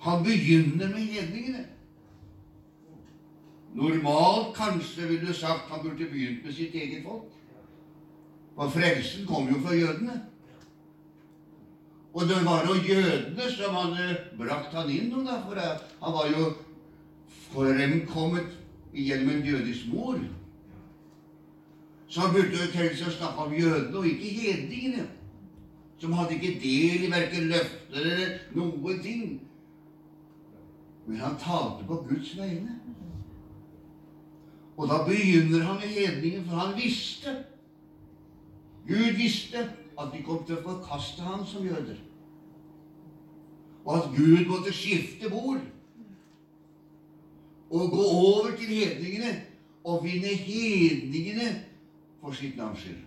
Han 0.01 0.23
begynner 0.23 0.87
med 0.87 0.97
hedningene. 0.97 1.65
Normalt 3.73 4.55
kanskje 4.55 5.07
ville 5.07 5.33
sagt 5.33 5.69
han 5.69 5.83
burde 5.83 6.05
begynt 6.05 6.45
med 6.45 6.53
sitt 6.53 6.75
eget 6.75 7.03
folk. 7.03 7.33
For 8.55 8.69
frelsen 8.69 9.27
kom 9.27 9.49
jo 9.49 9.59
fra 9.61 9.73
jødene. 9.75 10.21
Og 12.17 12.25
det 12.25 12.45
var 12.45 12.65
jo 12.65 12.74
jødene 12.74 13.45
som 13.53 13.75
hadde 13.77 14.15
brakt 14.39 14.74
han 14.74 14.89
inn, 14.89 15.12
da, 15.21 15.36
for 15.45 15.59
han 15.59 16.13
var 16.15 16.31
jo 16.33 16.47
fremkommet 17.51 18.55
gjennom 18.93 19.29
en 19.36 19.45
jødisk 19.45 19.91
mor. 19.91 20.17
Så 22.09 22.24
han 22.24 22.33
burde 22.33 22.57
jo 22.57 22.71
tenkt 22.74 22.97
seg 22.97 23.12
å 23.12 23.17
snakke 23.19 23.45
om 23.45 23.53
jødene, 23.53 24.00
og 24.00 24.07
ikke 24.09 24.31
hedningene. 24.33 25.05
Som 26.01 26.15
hadde 26.17 26.39
ikke 26.39 26.57
del 26.63 27.05
i 27.05 27.12
verken 27.13 27.51
løfter 27.51 28.01
eller 28.01 28.33
noen 28.57 29.03
ting. 29.05 29.29
Men 31.05 31.21
han 31.21 31.38
talte 31.38 31.86
på 31.86 32.00
Guds 32.07 32.33
vegne. 32.39 32.79
Og 34.77 34.89
da 34.89 35.03
begynner 35.05 35.69
han 35.69 35.77
med 35.77 35.93
hedningen, 35.93 36.50
for 36.50 36.65
han 36.65 36.74
visste 36.77 37.38
Gud 38.88 39.13
visste 39.19 39.67
at 40.00 40.13
de 40.13 40.25
kom 40.25 40.41
til 40.47 40.57
å 40.57 40.65
forkaste 40.65 41.25
ham 41.25 41.45
som 41.45 41.65
jøder. 41.65 41.97
Og 43.88 43.98
at 43.98 44.10
Gud 44.17 44.46
måtte 44.46 44.74
skifte 44.74 45.29
bord 45.29 45.62
og 47.70 47.91
gå 47.91 48.03
over 48.03 48.50
til 48.58 48.67
hedningene 48.67 49.41
og 49.84 50.03
vinne 50.03 50.27
hedningene 50.27 51.63
for 52.22 52.32
sitt 52.32 52.58
navns 52.58 52.79
skyld. 52.79 53.00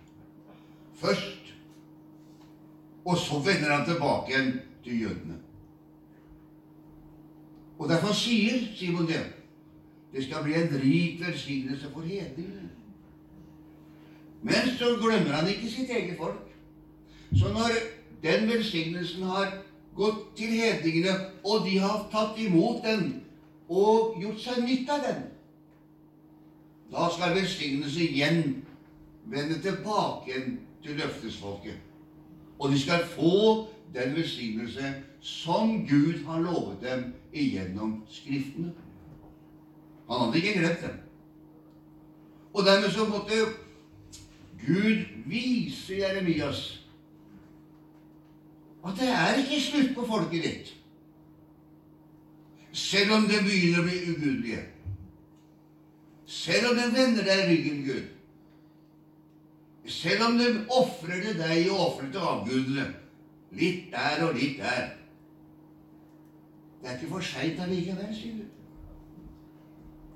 Først. 0.93 1.53
Og 3.05 3.17
så 3.17 3.39
vender 3.45 3.75
han 3.75 3.85
tilbake 3.85 4.31
igjen 4.31 4.51
til 4.83 5.01
jødene. 5.01 5.37
Og 7.79 7.89
derfor 7.89 8.13
sier 8.13 8.65
Simon 8.75 9.07
det. 9.07 9.23
Det 10.13 10.23
skal 10.23 10.43
bli 10.43 10.53
en 10.53 10.77
rik 10.83 11.21
velsignelse 11.27 11.89
for 11.93 12.01
hedningene. 12.01 12.69
Men 14.41 14.77
så 14.77 14.95
glemmer 15.01 15.33
han 15.37 15.49
ikke 15.49 15.69
sitt 15.69 15.89
eget 15.89 16.17
folk. 16.17 16.47
Så 17.37 17.53
når 17.53 17.69
den 18.23 18.49
velsignelsen 18.49 19.23
har 19.23 19.61
gått 19.95 20.35
til 20.37 20.53
hedningene, 20.55 21.13
og 21.43 21.65
de 21.67 21.77
har 21.79 22.07
tatt 22.11 22.39
imot 22.39 22.83
den 22.85 23.09
og 23.71 24.17
gjort 24.21 24.41
seg 24.43 24.65
nytt 24.65 24.89
av 24.91 25.05
den, 25.05 25.21
da 26.91 27.07
skal 27.11 27.37
velsignelse 27.37 28.03
igjen 28.03 28.41
vende 29.31 29.61
tilbake 29.63 30.27
igjen 30.27 30.49
til 30.83 30.97
løftesfolket. 30.99 31.77
Og 32.59 32.71
de 32.71 32.79
skal 32.79 33.05
få 33.15 33.67
den 33.93 34.15
velsignelse 34.15 34.91
som 35.21 35.85
Gud 35.87 36.25
har 36.25 36.41
lovet 36.43 36.81
dem 36.83 37.05
igjennom 37.31 37.95
Skriftene. 38.11 38.73
Han 40.09 40.25
hadde 40.25 40.41
ikke 40.41 40.57
glemt 40.59 40.81
dem. 40.83 40.97
Og 42.53 42.65
dermed 42.65 42.91
så 42.91 43.07
måtte 43.07 43.39
Gud 44.59 45.05
vise 45.29 46.01
Jeremias 46.01 46.80
at 48.85 48.99
det 48.99 49.09
er 49.09 49.41
ikke 49.41 49.61
slutt 49.61 49.91
på 49.95 50.05
folket 50.09 50.45
ditt. 50.45 50.71
Selv 52.71 53.13
om 53.17 53.27
det 53.29 53.43
begynner 53.45 53.81
å 53.81 53.87
bli 53.87 53.99
ugudelige. 54.13 54.61
Selv 56.31 56.71
om 56.71 56.79
den 56.79 56.95
vender 56.95 57.27
deg 57.27 57.49
ryggen, 57.49 57.83
Gud. 57.85 58.07
Selv 59.91 60.23
om 60.29 60.37
de 60.39 60.47
ofrer 60.71 61.21
til 61.25 61.37
deg 61.41 61.67
og 61.71 61.83
ofrer 61.87 62.11
til 62.13 62.31
avgudene. 62.31 62.87
Litt 63.51 63.91
der 63.91 64.23
og 64.27 64.37
litt 64.39 64.61
der. 64.61 64.93
Det 66.81 66.89
er 66.89 66.97
ikke 66.97 67.11
for 67.11 67.25
seint 67.25 67.59
allikevel, 67.61 68.15
sier 68.15 68.39
du. 68.39 68.47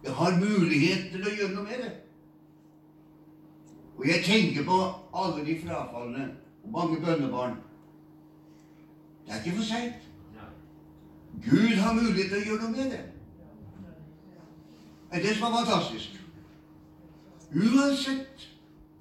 Jeg 0.06 0.14
har 0.14 0.40
mulighet 0.40 1.12
til 1.12 1.26
å 1.26 1.34
gjøre 1.34 1.54
noe 1.58 1.68
med 1.68 1.84
det. 1.84 1.94
Og 3.98 4.08
jeg 4.08 4.24
tenker 4.26 4.66
på 4.68 4.80
alle 5.18 5.46
de 5.46 5.60
frafalne 5.62 6.26
og 6.64 6.72
mange 6.72 7.00
bønnebarn. 7.04 7.58
Det 9.26 9.34
er 9.34 9.44
ikke 9.44 9.58
for 9.58 9.64
seint. 9.64 9.94
Gud 11.50 11.76
har 11.78 11.94
mulighet 11.94 12.30
til 12.32 12.38
å 12.38 12.46
gjøre 12.46 12.62
noe 12.62 12.72
med 12.76 12.92
det. 12.92 13.02
Det 15.12 15.18
er 15.20 15.26
det 15.26 15.34
som 15.38 15.48
er 15.48 15.58
fantastisk. 15.58 16.16
Uansett 17.56 18.46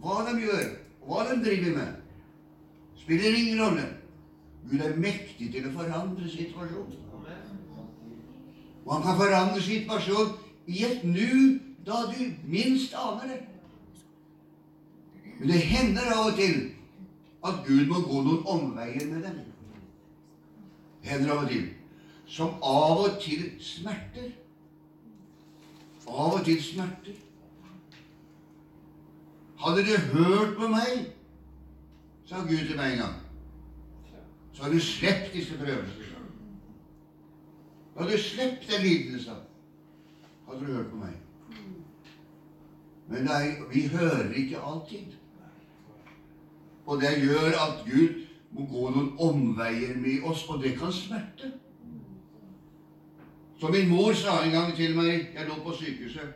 hva 0.03 0.25
de 0.29 0.35
gjør, 0.43 0.67
hva 1.07 1.25
de 1.29 1.39
driver 1.45 1.77
med, 1.79 1.95
spiller 3.03 3.39
ingen 3.39 3.63
rolle. 3.63 3.87
Gud 4.71 4.81
er 4.81 4.97
mektig 4.97 5.51
til 5.53 5.69
å 5.69 5.73
forandre 5.77 6.29
situasjonen. 6.31 7.01
Og 8.85 8.93
han 8.93 9.03
kan 9.05 9.17
forandre 9.17 9.63
situasjonen 9.65 10.37
i 10.67 10.85
et 10.85 11.05
nu 11.05 11.61
da 11.87 12.05
du 12.13 12.21
minst 12.49 12.95
aner 12.97 13.29
det. 13.33 13.41
Men 15.39 15.49
det 15.49 15.61
hender 15.61 16.13
av 16.15 16.31
og 16.31 16.39
til 16.39 16.71
at 17.45 17.65
Gud 17.67 17.87
må 17.91 18.01
gå 18.07 18.23
noen 18.25 18.47
omveier 18.49 19.07
med 19.11 19.27
dem. 19.27 19.41
Hender 21.05 21.33
og 21.33 21.49
til. 21.49 21.69
Som 22.27 22.57
av 22.63 23.05
og 23.05 23.21
til 23.23 23.45
smerter. 23.61 24.31
Av 26.09 26.39
og 26.39 26.45
til 26.45 26.63
smerter. 26.63 27.21
Hadde 29.65 29.85
du 29.85 29.97
hørt 30.13 30.57
på 30.57 30.69
meg, 30.69 31.05
sa 32.29 32.43
Gud 32.45 32.67
til 32.67 32.77
meg 32.77 32.93
en 32.93 32.99
gang, 32.99 33.15
så 34.53 34.65
hadde 34.65 34.77
du 34.77 34.85
sluppet 34.85 35.33
disse 35.33 35.57
prøvelsene. 35.57 36.25
Du 37.95 38.03
hadde 38.03 38.19
sluppet 38.19 38.69
den 38.71 38.83
lidelsen. 38.83 39.45
Hadde 40.49 40.61
du 40.61 40.73
hørt 40.73 40.91
på 40.91 40.97
meg. 40.97 41.15
Men 43.09 43.25
nei, 43.29 43.45
vi 43.73 43.87
hører 43.89 44.33
ikke 44.33 44.61
alltid. 44.61 45.17
Og 46.87 47.01
det 47.01 47.15
gjør 47.23 47.57
at 47.65 47.85
Gud 47.87 48.24
må 48.55 48.67
gå 48.71 48.91
noen 48.95 49.15
omveier 49.19 49.97
med 49.99 50.25
oss, 50.31 50.47
og 50.49 50.63
det 50.63 50.77
kan 50.79 50.93
smerte. 50.93 51.51
Som 53.59 53.73
min 53.73 53.89
mor 53.89 54.15
sa 54.15 54.43
en 54.45 54.53
gang 54.53 54.77
til 54.77 54.97
meg 54.99 55.31
Jeg 55.35 55.49
lå 55.49 55.55
på 55.65 55.75
sykehuset. 55.75 56.29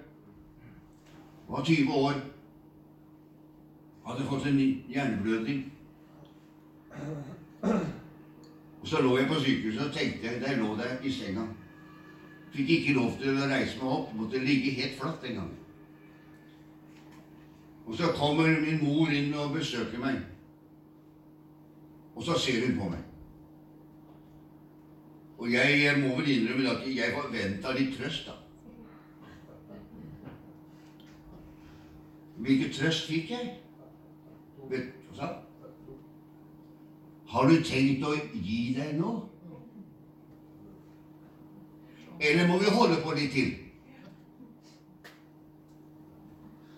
Var 1.49 1.65
20 1.65 1.93
år. 1.93 2.15
Hadde 4.07 4.27
fått 4.27 4.47
en 4.47 4.61
hjerneblødning. 4.89 5.63
Og 8.81 8.89
så 8.89 9.03
lå 9.03 9.17
jeg 9.19 9.29
på 9.29 9.41
sykehuset 9.43 9.87
og 9.87 9.95
tenkte 9.95 10.41
Der 10.41 10.57
lå 10.63 10.75
jeg 10.81 10.99
i 11.05 11.13
senga. 11.13 11.47
Fikk 12.53 12.69
ikke 12.69 12.97
lov 12.97 13.19
til 13.21 13.37
å 13.37 13.49
reise 13.51 13.79
meg 13.79 13.95
opp. 13.99 14.15
Måtte 14.17 14.43
ligge 14.43 14.75
helt 14.79 14.97
flatt 15.01 15.25
en 15.29 15.41
gang. 15.43 15.55
Og 17.87 17.95
så 17.97 18.11
kommer 18.17 18.49
min 18.61 18.81
mor 18.85 19.13
inn 19.13 19.35
og 19.35 19.53
besøker 19.53 20.01
meg. 20.01 20.19
Og 22.19 22.25
så 22.25 22.39
ser 22.39 22.67
hun 22.67 22.79
på 22.79 22.89
meg. 22.91 23.03
Og 25.39 25.53
jeg, 25.53 25.83
jeg 25.85 25.99
må 26.03 26.17
vel 26.17 26.31
innrømme 26.33 26.71
at 26.73 26.87
jeg 26.97 27.13
forventa 27.15 27.75
litt 27.77 27.93
trøst, 27.95 28.27
da. 28.27 28.33
Hvilken 32.43 32.75
trøst 32.75 33.07
fikk 33.07 33.31
jeg? 33.31 33.53
Vet 34.73 34.91
du 34.91 35.15
hva? 35.15 35.31
Har 37.31 37.47
du 37.47 37.63
tenkt 37.63 38.03
å 38.03 38.17
gi 38.35 38.61
deg 38.75 38.99
nå? 38.99 39.15
Eller 42.19 42.51
må 42.51 42.59
vi 42.59 42.75
holde 42.75 42.99
på 43.07 43.15
litt 43.15 43.31
til? 43.39 43.55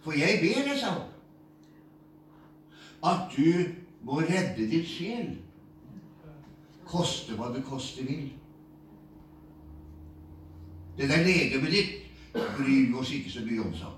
For 0.05 0.21
jeg 0.21 0.43
ber 0.45 0.69
deg, 0.69 0.77
sa 0.85 0.99
at 3.09 3.33
du 3.33 3.80
må 4.03 4.21
redde 4.21 4.71
din 4.71 4.85
sjel. 4.87 5.39
Koste 6.85 7.37
hva 7.39 7.51
det 7.55 7.65
koste 7.65 8.05
vil. 8.07 8.33
Det 10.99 11.09
der 11.09 11.25
legemet 11.25 11.73
ditt 11.73 11.93
bryr 12.33 12.87
vi 12.89 12.95
oss 12.95 13.13
ikke 13.13 13.31
så 13.31 13.45
mye 13.45 13.63
om, 13.65 13.75
sa. 13.75 13.93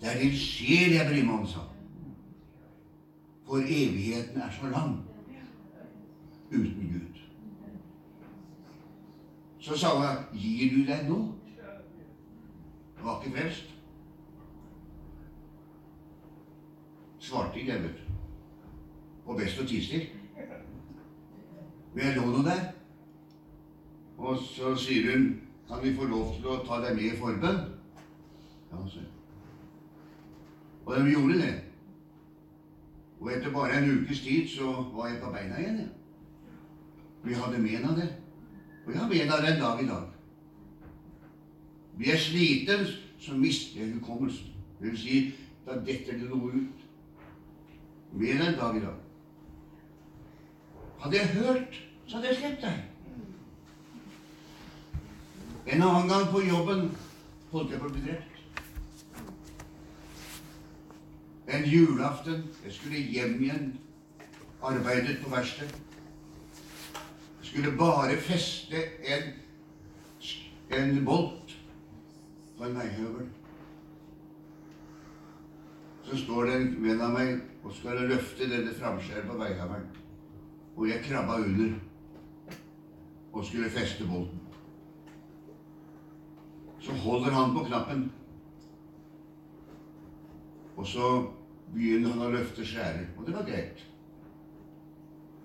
Det 0.00 0.10
er 0.12 0.20
din 0.20 0.36
sjel 0.36 0.92
jeg 0.98 1.08
bryr 1.08 1.24
meg 1.24 1.38
om, 1.40 1.46
sa. 1.48 1.64
For 3.46 3.62
evigheten 3.62 4.40
er 4.40 4.50
så 4.52 4.68
lang 4.70 4.98
uten 6.50 6.90
Gud. 6.92 7.22
Så 9.58 9.78
sa 9.78 9.94
hun, 9.98 10.38
gir 10.38 10.70
du 10.74 10.82
deg 10.86 11.08
nå? 11.08 11.20
Det 12.96 13.04
var 13.04 13.22
ikke 13.22 13.36
frelst. 13.38 13.75
Svarte 17.26 17.58
ikke 17.58 17.72
jeg, 17.72 17.82
vet 17.82 17.90
du. 17.90 18.12
Og 19.26 19.38
best 19.38 19.58
tie 19.68 19.82
stille. 19.82 20.06
Men 21.94 22.04
jeg 22.04 22.16
lå 22.16 22.26
nå 22.26 22.42
der. 22.46 22.60
Og 24.18 24.38
så 24.38 24.74
sier 24.78 25.10
hun, 25.10 25.40
kan 25.68 25.82
vi 25.82 25.94
få 25.96 26.06
lov 26.06 26.36
til 26.36 26.52
å 26.52 26.60
ta 26.68 26.78
deg 26.84 26.94
med 26.94 27.08
i 27.08 27.18
forbønn? 27.18 27.62
Ja, 28.70 28.82
så. 28.92 29.02
Og 30.84 30.94
de 30.94 31.10
gjorde 31.10 31.40
det. 31.40 31.54
Og 33.20 33.32
etter 33.32 33.50
bare 33.50 33.80
en 33.80 33.90
ukes 33.96 34.20
tid 34.22 34.48
så 34.52 34.70
var 34.94 35.08
jeg 35.08 35.20
på 35.22 35.32
beina 35.34 35.58
igjen. 35.58 35.82
Ja. 35.82 35.88
Vi 37.24 37.34
hadde 37.34 37.58
men 37.58 37.90
av 37.90 37.96
det. 37.98 38.10
Og 38.86 38.92
jeg 38.92 39.00
har 39.00 39.08
men 39.10 39.32
av 39.32 39.42
det 39.42 39.54
en 39.54 39.62
dag 39.64 39.82
i 39.82 39.88
dag. 39.88 40.08
Blir 41.96 42.12
jeg 42.12 42.20
sliten, 42.20 42.86
så 43.18 43.34
mister 43.34 43.80
jeg 43.80 43.94
hukommelsen. 43.96 44.54
Det 44.78 44.90
vil 44.90 44.98
si, 45.00 45.22
da 45.66 45.80
detter 45.80 46.20
det 46.20 46.28
noe 46.30 46.52
ut. 46.54 46.85
Mer 48.12 48.48
en 48.48 48.58
dag 48.58 48.76
i 48.76 48.80
dag. 48.80 48.94
Hadde 51.00 51.16
jeg 51.16 51.26
hørt, 51.26 51.82
så 52.06 52.16
hadde 52.16 52.28
jeg 52.28 52.36
sluppet 52.36 52.62
deg. 52.62 52.84
En 55.66 55.82
annen 55.82 56.08
gang 56.08 56.28
på 56.30 56.40
jobben 56.46 56.90
holdt 57.50 57.72
jeg 57.74 57.80
på 57.82 57.88
å 57.88 57.94
bli 57.94 58.02
drept. 58.06 58.36
En 61.46 61.66
julaften. 61.66 62.44
Jeg 62.64 62.72
skulle 62.74 63.02
hjem 63.02 63.40
igjen. 63.42 63.72
Arbeidet 64.62 65.18
på 65.22 65.30
verksted. 65.30 65.74
Jeg 67.40 67.50
skulle 67.50 67.76
bare 67.78 68.16
feste 68.22 68.82
en, 69.06 69.26
en 70.74 71.04
bolt 71.04 71.56
på 72.58 72.64
en 72.64 72.78
veihøvel. 72.78 73.28
Så 76.06 76.18
står 76.22 76.46
det 76.46 76.56
en 76.56 76.72
venn 76.82 77.02
av 77.02 77.14
meg 77.14 77.36
og 77.66 77.72
skulle 77.74 78.08
løfte 78.08 78.46
denne 78.50 78.74
framskjæren 78.74 79.28
på 79.28 79.36
veihammeren. 79.38 79.86
Og 80.76 80.88
jeg 80.88 81.02
krabba 81.04 81.34
under 81.34 81.72
og 83.32 83.44
skulle 83.44 83.70
feste 83.70 84.06
bolten. 84.06 84.40
Så 86.80 86.92
holder 86.92 87.30
han 87.30 87.54
på 87.54 87.64
knappen. 87.64 88.12
Og 90.76 90.86
så 90.86 91.26
begynner 91.74 92.14
han 92.14 92.22
å 92.28 92.30
løfte 92.36 92.66
skjæret. 92.66 93.10
Og 93.16 93.26
det 93.26 93.34
var 93.34 93.50
greit. 93.50 93.82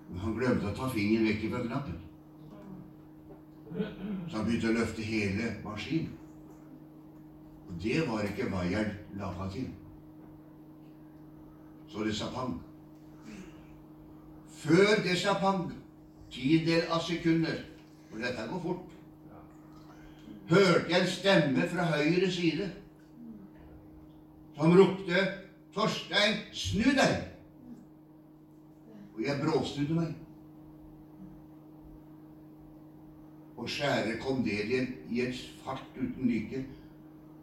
Men 0.09 0.19
han 0.19 0.37
glemte 0.37 0.69
å 0.69 0.77
ta 0.77 0.93
fingeren 0.93 1.25
vekk 1.25 1.49
fra 1.49 1.65
knappen. 1.65 1.99
Så 4.29 4.37
han 4.37 4.45
begynte 4.45 4.69
å 4.69 4.77
løfte 4.77 5.09
hele 5.09 5.53
maskinen. 5.65 6.17
Og 7.67 7.77
det 7.81 8.01
var 8.05 8.27
ikke 8.27 8.51
jeg 8.69 8.97
laga 9.17 9.49
til. 9.49 9.71
Så 11.91 12.03
det 12.03 12.15
sa 12.15 12.29
pang. 12.31 12.61
Før 14.61 15.03
det 15.03 15.17
sa 15.17 15.33
pang, 15.39 15.71
tiendedel 16.31 16.91
av 16.91 17.01
sekunder, 17.03 17.63
for 18.09 18.23
dette 18.23 18.47
går 18.47 18.61
fort, 18.63 18.87
hørte 20.51 20.91
jeg 20.91 21.01
en 21.01 21.11
stemme 21.11 21.67
fra 21.71 21.87
høyre 21.95 22.31
side 22.31 22.69
som 24.55 24.77
ropte 24.77 25.27
'Torstein, 25.73 26.37
snu 26.53 26.83
deg!' 26.83 27.27
Og 29.15 29.21
jeg 29.23 29.39
bråsnudde 29.43 29.93
meg. 29.95 30.13
Og 33.57 33.69
skjæret 33.69 34.19
kom 34.19 34.41
ned 34.43 34.67
igjen 34.67 34.93
i 35.09 35.21
en 35.25 35.33
fart 35.63 35.83
uten 35.95 36.27
like. 36.27 36.65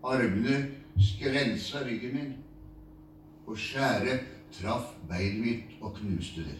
Armene 0.04 0.58
skrensa 1.00 1.84
ryggen 1.84 2.14
min, 2.14 2.34
og 3.46 3.58
skjæret 3.58 4.37
traff 4.52 4.94
beinet 5.08 5.64
og 5.80 5.94
knuste 5.94 6.44
det. 6.44 6.58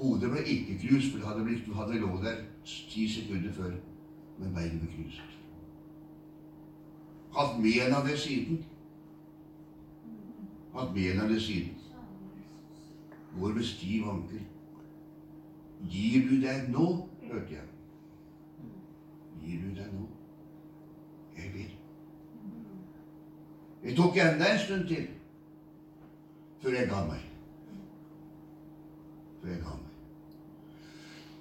Hodet 0.00 0.30
ble 0.30 0.44
ikke 0.44 0.78
knust, 0.78 1.10
for 1.10 1.18
det 1.18 1.28
hadde, 1.28 1.44
blitt, 1.44 1.74
hadde 1.74 2.00
lå 2.00 2.22
der 2.22 2.36
ti 2.64 3.08
sekunder 3.08 3.52
før. 3.52 3.74
Men 4.38 4.54
beinet 4.54 4.80
ble 4.80 4.92
knust. 4.94 5.36
Hatt 7.36 7.58
men 7.60 7.94
av 7.94 8.08
det 8.08 8.18
siden. 8.18 8.64
Hatt 10.74 10.94
men 10.94 11.20
av 11.20 11.28
det 11.28 11.42
siden. 11.42 11.76
Går 13.38 13.54
med 13.54 13.64
stiv 13.64 14.08
ankel. 14.10 14.40
Gir 15.90 16.28
du 16.28 16.40
deg 16.40 16.72
nå? 16.72 16.86
hørte 17.30 17.54
jeg. 17.54 17.66
Gir 19.44 19.60
du 19.62 19.74
deg 19.76 19.92
nå? 19.94 20.08
Jeg 21.36 21.52
vil. 21.54 21.70
Det 23.84 23.96
tok 23.96 24.16
enda 24.16 24.50
en 24.52 24.58
stund 24.58 24.88
til 24.88 25.06
før 26.62 26.76
jeg 26.76 26.88
ga 26.90 27.00
meg. 27.08 27.22
Før 29.40 29.52
jeg 29.54 29.62
ga 29.64 29.76
meg. 29.76 29.90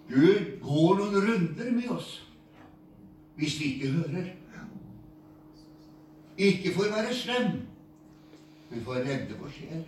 Gud 0.10 0.52
går 0.64 1.00
noen 1.00 1.28
runder 1.30 1.72
med 1.76 1.90
oss 1.94 2.16
hvis 3.40 3.60
vi 3.60 3.66
ikke 3.74 3.92
hører. 3.94 4.32
Ikke 6.40 6.72
for 6.76 6.88
å 6.88 6.92
være 6.92 7.14
slem, 7.16 7.54
men 8.70 8.82
for 8.84 8.98
å 8.98 9.04
redde 9.04 9.38
vår 9.40 9.54
sjel. 9.54 9.86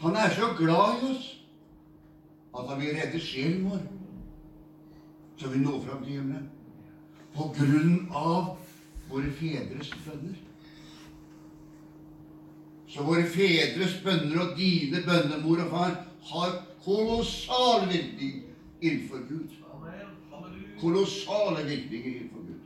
Han 0.00 0.16
er 0.16 0.34
så 0.34 0.52
glad 0.58 1.02
i 1.02 1.10
oss 1.10 1.26
at 2.54 2.70
han 2.70 2.80
vil 2.80 2.94
redde 2.96 3.22
sjelen 3.22 3.66
vår, 3.70 3.82
så 5.38 5.50
vi 5.50 5.62
når 5.62 5.82
fram 5.86 6.04
til 6.04 6.18
himmelen. 6.18 6.46
På 7.34 7.50
grunn 7.54 8.08
av 8.10 8.56
våre 9.10 9.30
fedres 9.38 9.92
bønner. 10.06 10.38
Så 12.90 13.04
våre 13.06 13.22
fedres 13.30 14.00
bønner 14.04 14.40
og 14.42 14.56
dine 14.58 15.02
bønner, 15.06 15.38
mor 15.44 15.60
og 15.62 15.70
far, 15.70 15.92
har 16.32 16.54
kolossal 16.84 17.86
virkning 17.88 18.42
innenfor 18.80 19.18
Gud. 19.28 19.48
Kolossale 20.80 21.66
virkninger 21.68 22.10
innenfor 22.10 22.38
Gud. 22.48 22.56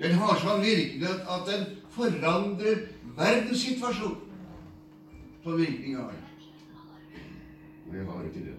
Den 0.00 0.16
har 0.20 0.40
sånn 0.42 0.60
virkning 0.64 1.04
at 1.08 1.48
den 1.48 1.64
forandrer 1.94 2.84
verdenssituasjonen. 3.16 4.26
På 5.40 5.56
virkning 5.56 5.96
av 5.96 6.10
den. 6.12 6.24
Og 7.88 7.96
jeg 7.96 8.04
har 8.10 8.24
ikke 8.28 8.44
det. 8.44 8.56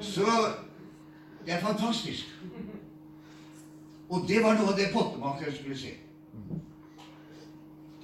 Så 0.14 0.26
det 1.46 1.52
er 1.52 1.60
fantastisk. 1.60 2.30
Og 4.08 4.28
det 4.28 4.38
var 4.42 4.54
noe 4.54 4.70
av 4.70 4.78
det 4.78 4.92
pottemakeren 4.94 5.54
skulle 5.58 5.78
se. 5.78 5.96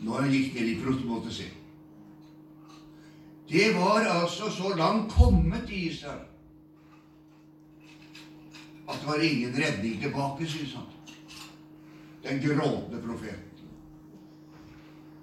Når 0.01 0.21
han 0.21 0.33
gikk 0.33 0.55
ned 0.55 0.69
i 0.69 0.79
protomålet 0.81 1.35
si. 1.35 1.49
Det 3.51 3.75
var 3.75 4.07
altså 4.07 4.51
så 4.51 4.75
langt 4.77 5.13
kommet 5.13 5.71
i 5.71 5.87
Israel 5.91 6.27
at 8.91 9.01
det 9.01 9.07
var 9.07 9.23
ingen 9.23 9.55
redning 9.55 10.01
tilbake, 10.03 10.47
synes 10.47 10.75
han. 10.75 10.85
Den 12.25 12.41
gråtende 12.43 13.03
profeten. 13.03 13.51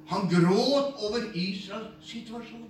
Han 0.07 0.29
gråt 0.29 0.93
over 1.03 1.35
Israels 1.35 2.09
situasjon. 2.09 2.69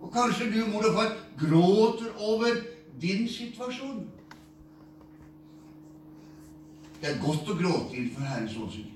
Og 0.00 0.12
kanskje 0.12 0.50
du, 0.52 0.70
mor 0.70 0.86
og 0.88 0.94
far, 0.94 1.16
gråter 1.38 2.12
over 2.18 2.62
din 3.00 3.28
situasjon. 3.28 4.06
Det 7.00 7.10
er 7.10 7.20
godt 7.22 7.50
å 7.50 7.56
gråte 7.58 7.96
innenfor 7.96 8.26
Herrens 8.26 8.56
åsyn. 8.58 8.94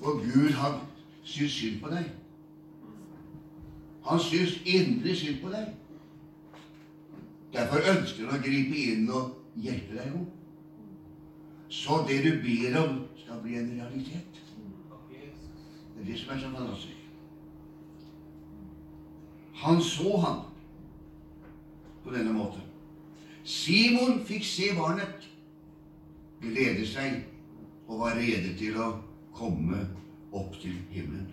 For 0.00 0.20
Gud, 0.20 0.52
han 0.56 0.80
syns 1.24 1.52
synd 1.52 1.80
på 1.80 1.92
deg. 1.92 2.10
Han 4.04 4.20
syns 4.20 4.58
inderlig 4.64 5.16
synd 5.20 5.40
på 5.44 5.52
deg. 5.52 5.70
Derfor 7.54 7.88
ønsker 7.92 8.28
han 8.28 8.36
å 8.38 8.44
gripe 8.44 8.84
inn 8.84 9.08
og 9.12 9.60
hjelpe 9.60 9.96
deg 9.96 10.14
om. 10.16 10.28
Så 11.70 12.00
det 12.08 12.20
du 12.24 12.30
ber 12.42 12.78
om, 12.82 12.96
skal 13.22 13.40
bli 13.42 13.56
en 13.58 13.72
realitet. 13.76 14.40
Det 15.10 16.02
er 16.02 16.06
det 16.06 16.18
som 16.20 16.32
er 16.34 16.40
så 16.40 16.52
fantastisk. 16.52 16.96
Han 19.60 19.82
så 19.84 20.16
han 20.16 20.38
på 22.04 22.12
denne 22.14 22.32
måten. 22.32 22.64
Simon 23.44 24.20
fikk 24.24 24.44
se 24.44 24.70
barnet, 24.76 25.29
glede 26.40 26.84
seg 26.88 27.18
og 27.88 27.98
var 28.00 28.16
rede 28.18 28.52
til 28.56 28.76
å 28.80 28.88
komme 29.34 29.82
opp 30.36 30.56
til 30.62 30.76
himmelen. 30.92 31.26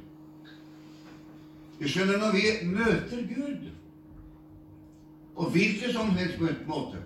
Du 1.77 1.85
skjønner, 1.85 2.17
når 2.17 2.33
vi 2.33 2.45
møter 2.65 3.21
Gud 3.27 3.67
på 5.37 5.45
hvilken 5.53 5.91
som 5.93 6.09
helst 6.15 6.39
måte, 6.65 7.03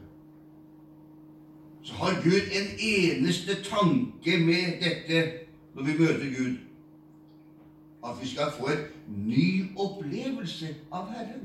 så 1.83 1.97
har 1.97 2.15
Gud 2.21 2.51
en 2.55 2.69
eneste 2.79 3.57
tanke 3.65 4.37
med 4.39 4.77
dette 4.79 5.25
når 5.75 5.87
vi 5.89 5.95
møter 5.97 6.29
Gud. 6.31 6.59
At 8.05 8.17
vi 8.17 8.25
skal 8.29 8.49
få 8.49 8.71
en 8.71 8.85
ny 9.27 9.65
opplevelse 9.77 10.71
av 10.93 11.09
Herren. 11.11 11.43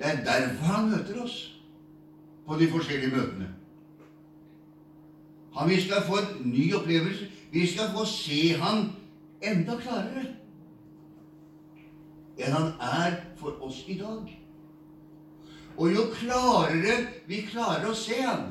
Det 0.00 0.06
er 0.08 0.22
derfor 0.24 0.64
han 0.64 0.88
møter 0.88 1.20
oss 1.20 1.34
på 2.46 2.56
de 2.56 2.66
forskjellige 2.70 3.12
møtene. 3.12 3.50
Han, 5.54 5.68
vi 5.68 5.80
skal 5.80 6.02
få 6.06 6.16
en 6.16 6.50
ny 6.52 6.74
opplevelse. 6.74 7.30
Vi 7.52 7.66
skal 7.66 7.90
få 7.96 8.04
se 8.06 8.52
han 8.60 8.92
enda 9.42 9.78
klarere 9.80 10.36
enn 12.40 12.54
han 12.56 12.68
er 12.80 13.16
for 13.36 13.58
oss 13.66 13.82
i 13.88 13.98
dag. 14.00 14.28
Og 15.76 15.92
jo 15.92 16.06
klarere 16.12 16.94
vi 17.28 17.42
klarer 17.48 17.88
å 17.90 17.96
se 17.96 18.16
han, 18.22 18.46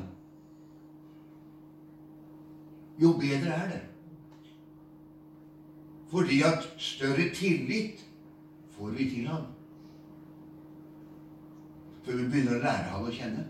jo 3.00 3.14
bedre 3.18 3.54
er 3.54 3.68
det. 3.72 3.80
Fordi 6.10 6.40
at 6.46 6.66
større 6.78 7.30
tillit 7.34 8.02
får 8.76 8.94
vi 8.98 9.08
til 9.10 9.28
ham. 9.30 9.46
Før 12.04 12.18
vi 12.18 12.28
begynner 12.28 12.58
å 12.58 12.62
lære 12.64 12.92
ham 12.94 13.06
å 13.06 13.14
kjenne. 13.14 13.46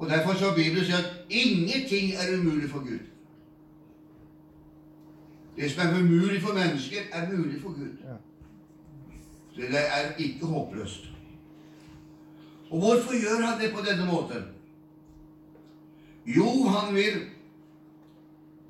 Og 0.00 0.08
Derfor 0.08 0.32
så 0.32 0.54
Bibelen 0.56 0.84
sier 0.84 0.96
at 0.96 1.26
ingenting 1.30 2.14
er 2.16 2.30
umulig 2.38 2.70
for 2.70 2.78
Gud. 2.78 3.02
Det 5.56 5.70
som 5.70 5.82
er 5.82 5.98
umulig 6.00 6.40
for 6.42 6.54
mennesker, 6.56 7.00
er 7.12 7.28
mulig 7.28 7.60
for 7.60 7.68
Gud. 7.68 7.96
Så 9.54 9.60
det 9.60 9.82
er 9.98 10.14
ikke 10.18 10.46
håpløst. 10.46 11.10
Og 12.70 12.78
hvorfor 12.78 13.12
gjør 13.20 13.46
han 13.46 13.60
det 13.60 13.74
på 13.74 13.84
denne 13.90 14.06
måten? 14.06 14.42
Jo, 16.26 16.64
han 16.64 16.94
vil 16.94 17.20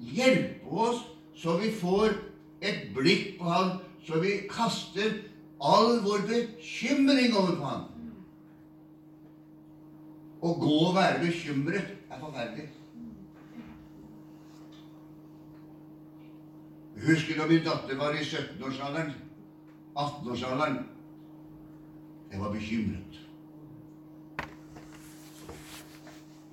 hjelpe 0.00 0.66
oss 0.66 1.06
så 1.36 1.56
vi 1.56 1.70
får 1.72 2.10
et 2.60 2.90
blikk 2.94 3.38
på 3.38 3.44
ham, 3.48 3.78
så 4.04 4.18
vi 4.20 4.42
kaster 4.50 5.14
all 5.62 6.02
vår 6.04 6.26
bekymring 6.28 7.36
over 7.36 7.54
på 7.56 7.64
ham. 7.64 7.89
Å 10.40 10.52
gå 10.56 10.76
og 10.88 10.94
være 10.96 11.20
bekymret 11.20 11.90
er 12.10 12.20
forferdelig. 12.20 12.68
Jeg 16.96 17.08
husker 17.08 17.36
da 17.36 17.48
min 17.48 17.64
datter 17.64 17.96
var 17.96 18.16
i 18.16 18.24
17-årsalderen, 18.24 19.12
18-årsalderen. 19.96 20.80
Jeg 22.32 22.40
var 22.40 22.52
bekymret. 22.52 23.20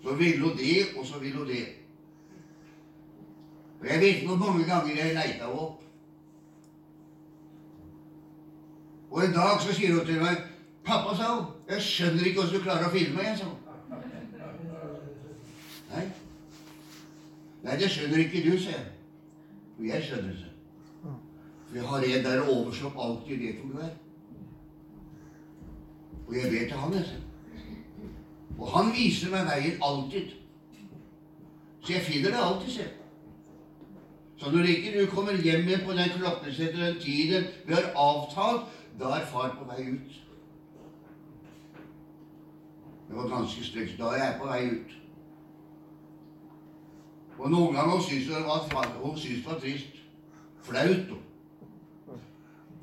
Så 0.04 0.16
ville 0.16 0.44
hun 0.44 0.58
det, 0.58 0.86
og 0.98 1.06
så 1.06 1.20
ville 1.20 1.38
hun 1.38 1.48
det. 1.48 1.66
Og 3.80 3.88
jeg 3.88 4.00
vet 4.02 4.26
hvor 4.28 4.36
mange 4.36 4.66
ganger 4.66 4.96
jeg 4.96 5.16
leita 5.16 5.46
henne 5.46 5.66
opp. 5.66 5.84
Og 9.12 9.24
en 9.26 9.34
dag 9.34 9.62
så 9.62 9.74
sier 9.74 9.96
hun 9.96 10.06
til 10.06 10.20
meg 10.22 10.44
'Pappa', 10.88 11.16
sa 11.18 11.36
hun, 11.36 11.46
'jeg 11.70 11.82
skjønner 11.82 12.24
ikke 12.26 12.40
hvordan 12.40 12.56
du 12.56 12.64
klarer 12.64 12.88
å 12.88 12.92
filme', 12.92 13.24
jeg, 13.24 13.38
sa 13.38 13.46
hun. 13.46 13.67
Nei. 15.94 16.08
Nei, 17.64 17.78
det 17.80 17.90
skjønner 17.92 18.24
ikke 18.24 18.44
du, 18.46 18.58
sier 18.60 18.78
jeg. 18.78 18.92
Og 19.78 19.88
jeg 19.88 20.04
skjønner 20.04 20.36
det. 20.42 20.52
For 21.68 21.76
jeg 21.76 21.88
har 21.88 22.04
en 22.08 22.26
der 22.26 22.50
over 22.50 22.72
som 22.72 23.00
alltid 23.00 23.38
vet 23.38 23.62
hvor 23.62 23.72
du 23.74 23.80
er. 23.86 23.96
Og 26.28 26.36
jeg 26.36 26.52
vet 26.52 26.70
det 26.70 26.80
han, 26.80 26.94
jeg. 26.94 27.24
Og 28.58 28.68
han 28.72 28.94
viser 28.96 29.32
meg 29.32 29.48
veien 29.48 29.84
alltid. 29.84 30.32
Så 31.82 31.94
jeg 31.94 32.02
finner 32.08 32.34
det 32.34 32.40
alltid, 32.44 32.72
sier 32.72 32.94
Så 34.38 34.52
når 34.52 34.70
ikke 34.70 34.94
du 35.00 35.12
kommer 35.12 35.34
hjem 35.34 35.68
igjen 35.68 35.86
på 35.86 35.92
den 35.98 36.10
klokkeslett 36.18 36.76
den 36.76 37.00
tiden 37.02 37.46
vi 37.66 37.74
har 37.74 37.92
avtalt, 37.96 38.68
da 39.00 39.16
er 39.18 39.26
far 39.26 39.56
på 39.58 39.66
vei 39.70 39.88
ut. 39.94 40.18
Det 43.08 43.16
var 43.16 43.30
ganske 43.30 43.64
stygt. 43.64 43.98
Da 44.00 44.12
er 44.14 44.24
jeg 44.24 44.36
på 44.42 44.48
vei 44.48 44.62
ut. 44.70 44.98
Og 47.38 47.52
noen 47.52 47.76
ganger 47.76 48.02
syntes 48.02 48.28
hun 48.28 48.46
det 49.46 49.46
var 49.46 49.60
trist. 49.62 50.02
Flaut. 50.68 51.14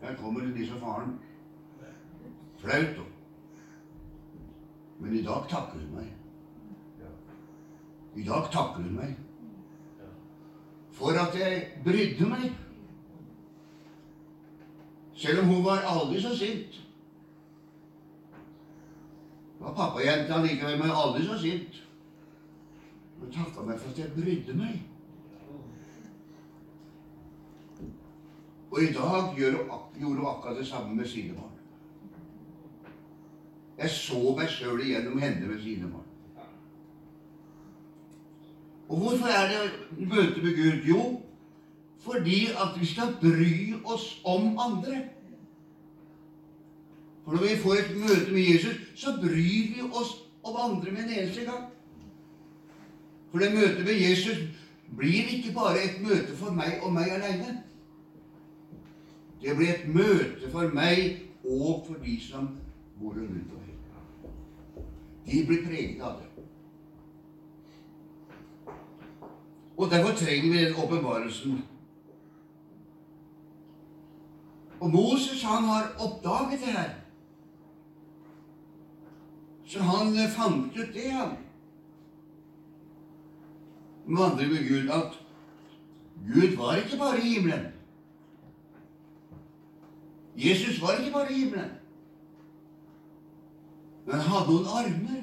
Der 0.01 0.17
kommer 0.17 0.41
disse 0.57 0.79
faren. 0.81 1.19
Flaut. 2.59 3.03
Men 4.99 5.19
i 5.19 5.23
dag 5.23 5.49
takker 5.51 5.79
hun 5.79 5.95
meg. 5.95 6.13
I 8.17 8.23
dag 8.23 8.51
takker 8.53 8.83
hun 8.83 8.97
meg 8.97 9.17
for 10.95 11.11
at 11.19 11.35
jeg 11.35 11.67
brydde 11.85 12.29
meg. 12.29 12.53
Selv 15.15 15.43
om 15.43 15.45
hun 15.45 15.65
var 15.65 15.83
aldri 15.91 16.21
så 16.23 16.37
sint. 16.39 16.81
Det 19.59 19.67
var 19.67 19.75
pappajenta 19.75 20.39
likevel, 20.43 20.79
men 20.79 20.91
aldri 20.91 21.27
så 21.27 21.39
sint. 21.39 21.84
Hun 23.25 23.33
takka 23.33 23.63
meg 23.65 23.79
for 23.81 23.91
at 23.91 23.99
jeg 23.99 24.13
brydde 24.13 24.55
meg. 24.59 24.83
Og 28.71 28.83
i 28.83 28.93
dag 28.93 29.37
gjorde 29.37 29.59
hun 30.01 30.27
akkurat 30.27 30.57
det 30.59 30.67
samme 30.67 30.95
med 30.95 31.09
sine 31.09 31.35
barn. 31.35 31.51
Jeg 33.79 33.91
så 33.91 34.35
meg 34.37 34.51
sjøl 34.51 34.83
igjennom 34.85 35.19
henne 35.19 35.49
med 35.49 35.63
sine 35.63 35.89
barn. 35.89 36.11
Og 38.89 38.99
hvorfor 38.99 39.27
er 39.27 39.49
det 39.49 40.09
møte 40.09 40.43
med 40.43 40.57
Gud? 40.57 40.85
Jo, 40.89 41.21
fordi 42.01 42.47
at 42.47 42.81
vi 42.81 42.87
skal 42.87 43.17
bry 43.21 43.75
oss 43.85 44.21
om 44.25 44.59
andre. 44.59 45.09
For 47.25 47.33
når 47.33 47.43
vi 47.43 47.57
får 47.63 47.75
et 47.75 47.97
møte 47.97 48.33
med 48.33 48.53
Jesus, 48.53 48.77
så 48.95 49.17
bryr 49.21 49.73
vi 49.75 49.89
oss 49.93 50.13
om 50.43 50.61
andre 50.61 50.93
med 50.93 51.03
en 51.03 51.11
eneste 51.19 51.49
gang. 51.49 51.74
For 53.35 53.39
det 53.39 53.55
møtet 53.55 53.85
med 53.85 53.95
Jesus 53.95 54.39
blir 54.97 55.25
ikke 55.37 55.53
bare 55.55 55.81
et 55.83 55.97
møte 56.03 56.37
for 56.39 56.55
meg 56.55 56.77
og 56.87 56.93
meg 56.95 57.09
aleine. 57.11 57.65
Det 59.43 59.57
blir 59.59 59.73
et 59.73 59.89
møte 59.91 60.51
for 60.53 60.71
meg 60.71 61.17
og 61.43 61.81
for 61.89 61.99
de 62.05 62.15
som 62.23 62.47
bor 63.01 63.17
rundt 63.17 63.51
omkring. 63.57 63.81
De 65.27 65.41
blir 65.49 65.65
preget 65.67 65.99
av 66.03 66.21
det. 66.21 66.45
Og 69.77 69.91
derfor 69.91 70.15
trenger 70.15 70.53
vi 70.53 70.65
den 70.65 70.79
åpenbarelsen. 70.85 71.65
Og 74.81 74.91
Moses 74.91 75.43
han 75.43 75.65
har 75.65 75.91
oppdaget 75.99 76.61
det 76.61 76.77
her. 76.79 76.91
Så 79.67 79.83
han 79.83 80.15
fant 80.37 80.79
ut 80.79 80.95
det, 80.95 81.11
han. 81.11 81.44
Vandrer 84.07 84.49
med 84.49 84.69
Gud 84.69 84.89
at 84.89 85.21
Gud 86.35 86.57
var 86.57 86.77
ikke 86.77 86.97
bare 86.99 87.19
i 87.19 87.35
himmelen. 87.35 87.73
Jesus 90.37 90.83
var 90.83 90.93
ikke 90.93 91.13
bare 91.13 91.33
i 91.33 91.39
himmelen. 91.39 91.71
Men 94.07 94.15
han 94.15 94.31
hadde 94.31 94.53
noen 94.53 94.67
armer 94.67 95.23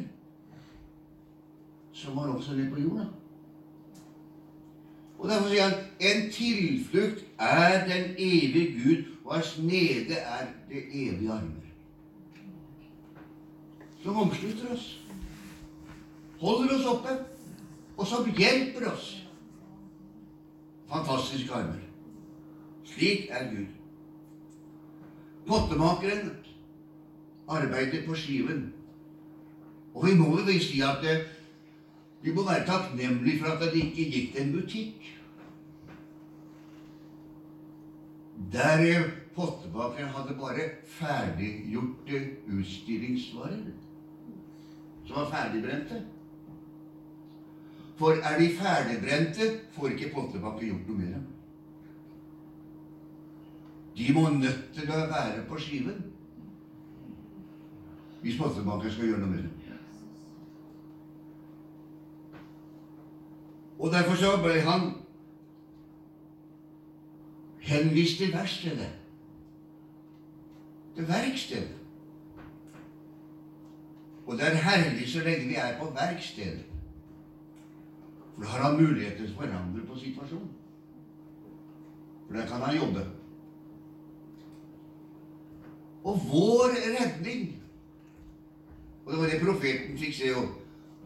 som 1.93 2.15
var 2.15 2.31
også 2.33 2.55
nede 2.57 2.71
på 2.71 2.81
jorda. 2.81 3.05
Og 5.19 5.29
Derfor 5.29 5.51
sier 5.51 5.67
han 5.69 5.73
en 5.99 6.31
tilflukt 6.33 7.25
er 7.37 7.83
den 7.85 8.15
evige 8.17 8.71
Gud, 8.83 9.03
og 9.25 9.35
hans 9.35 9.57
nede 9.61 10.17
er 10.17 10.47
det 10.69 10.81
evige 10.89 11.31
armer. 11.31 11.67
Som 14.03 14.17
omslutter 14.17 14.73
oss, 14.73 14.87
holder 16.39 16.73
oss 16.75 16.85
oppe, 16.85 17.13
og 18.01 18.07
som 18.09 18.25
hjelper 18.33 18.87
oss. 18.89 19.09
Fantastiske 20.89 21.53
armer. 21.53 21.83
Slik 22.89 23.29
er 23.29 23.47
Gud. 23.51 23.67
Pottemakeren 25.47 26.31
arbeider 27.47 28.07
på 28.07 28.15
skiven. 28.17 28.73
Og 29.93 30.07
vi 30.07 30.15
må 30.17 30.39
jo 30.39 30.59
si 30.59 30.81
at 30.81 31.03
det, 31.03 31.15
vi 32.21 32.33
må 32.33 32.43
være 32.47 32.65
takknemlige 32.65 33.39
for 33.39 33.53
at 33.53 33.61
det 33.61 33.83
ikke 33.83 34.07
gikk 34.15 34.33
til 34.33 34.45
en 34.45 34.53
butikk. 34.55 35.09
Der 38.53 39.05
pottemakeren 39.35 40.09
hadde 40.15 40.37
bare 40.39 40.65
ferdiggjorte 40.97 42.23
utstillingsvarer 42.57 43.69
som 45.05 45.15
var 45.15 45.29
ferdigbrente. 45.35 46.01
For 48.01 48.11
er 48.11 48.39
de 48.39 48.47
ferdigbrente, 48.57 49.59
får 49.71 49.87
ikke 49.93 50.07
pottebaker 50.13 50.63
gjort 50.65 50.87
noe 50.87 50.97
med 50.97 51.09
dem. 51.13 51.25
de 53.97 54.13
må 54.13 54.29
nødt 54.29 54.63
til 54.73 54.89
å 54.89 55.03
være 55.11 55.43
på 55.45 55.59
skiven. 55.61 55.99
Hvis 58.23 58.39
Potterbankeren 58.39 58.95
skal 58.95 59.11
gjøre 59.11 59.19
noe 59.21 59.29
med 59.35 59.43
det. 59.43 59.51
Og 63.77 63.93
derfor 63.93 64.17
så 64.17 64.33
ble 64.41 64.57
han 64.65 64.89
henvist 67.69 68.17
til 68.17 68.33
verkstedet. 68.33 68.89
Til 70.97 71.07
verkstedet. 71.07 71.77
Og 74.25 74.37
det 74.41 74.49
er 74.49 74.61
herlig 74.65 75.09
så 75.09 75.21
lenge 75.29 75.49
vi 75.53 75.61
er 75.61 75.77
på 75.77 75.93
verkstedet. 75.93 76.70
For 78.41 78.47
da 78.47 78.53
har 78.53 78.71
han 78.71 78.79
mulighet 78.81 79.19
til 79.19 79.27
å 79.29 79.37
forandre 79.37 79.83
på 79.85 79.95
situasjonen. 80.01 80.47
For 82.25 82.37
der 82.39 82.47
kan 82.49 82.63
han 82.65 82.73
jobbe. 82.73 83.03
Og 86.01 86.23
vår 86.25 86.73
redning 86.73 87.43
Og 89.05 89.11
det 89.11 89.19
var 89.19 89.29
det 89.29 89.37
profeten 89.43 89.99
fikk 90.01 90.17
se 90.17 90.31
òg. 90.33 90.49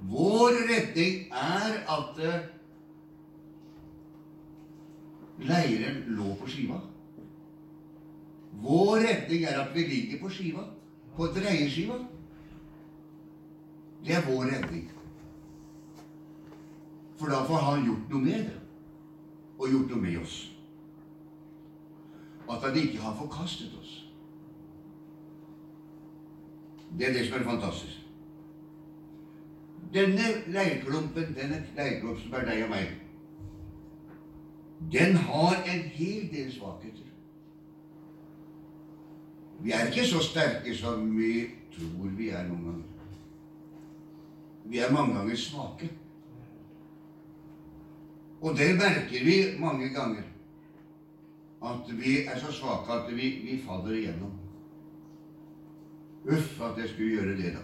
Vår 0.08 0.62
redning 0.70 1.28
er 1.32 1.78
at 1.92 2.24
eh, 2.24 2.48
leiren 5.52 6.02
lå 6.16 6.32
på 6.40 6.48
skiva. 6.52 6.80
Vår 8.64 9.08
redning 9.10 9.48
er 9.48 9.60
at 9.60 9.76
vi 9.76 9.88
ligger 9.92 10.24
på 10.24 10.32
skiva. 10.32 10.68
På 11.16 11.28
dreieskiva. 11.36 12.00
Det 14.06 14.20
er 14.20 14.28
vår 14.28 14.54
redning. 14.54 14.95
For 17.16 17.32
da 17.32 17.44
får 17.48 17.64
han 17.68 17.86
gjort 17.86 18.10
noe 18.12 18.22
med 18.22 18.50
det. 18.50 18.60
Og 19.60 19.70
gjort 19.72 19.94
noe 19.94 20.02
med 20.02 20.18
oss. 20.22 20.40
At 22.52 22.62
han 22.62 22.76
ikke 22.78 23.02
har 23.02 23.16
forkastet 23.18 23.78
oss. 23.80 23.94
Det 26.98 27.08
er 27.08 27.14
det 27.14 27.26
som 27.28 27.40
er 27.40 27.48
fantastisk. 27.48 28.02
Denne 29.94 30.28
leirklumpen, 30.48 31.34
denne 31.36 31.64
leirklumpen 31.76 32.24
som 32.24 32.34
er 32.36 32.48
deg 32.50 32.64
og 32.66 32.70
meg, 32.70 32.94
den 34.92 35.16
har 35.16 35.56
en 35.64 35.84
hel 35.98 36.28
del 36.32 36.52
svakheter. 36.52 37.12
Vi 39.64 39.72
er 39.72 39.88
ikke 39.88 40.08
så 40.08 40.20
sterke 40.24 40.76
som 40.76 41.18
vi 41.18 41.48
tror 41.76 42.12
vi 42.18 42.30
er 42.30 42.44
noen 42.48 42.66
ganger. 42.66 42.84
Vi 44.66 44.80
er 44.80 44.92
mange 44.92 45.16
ganger 45.16 45.36
svake. 45.36 45.90
Og 48.46 48.58
det 48.58 48.76
merker 48.78 49.26
vi 49.26 49.60
mange 49.60 49.90
ganger. 49.90 50.24
At 51.66 51.88
vi 51.98 52.26
er 52.26 52.40
så 52.40 52.52
svake 52.52 52.92
at 52.92 53.16
vi, 53.16 53.30
vi 53.46 53.64
faller 53.68 53.96
igjennom. 53.98 54.34
Uff, 56.26 56.62
at 56.62 56.78
jeg 56.78 56.90
skulle 56.90 57.10
gjøre 57.10 57.38
det, 57.38 57.54
da. 57.56 57.64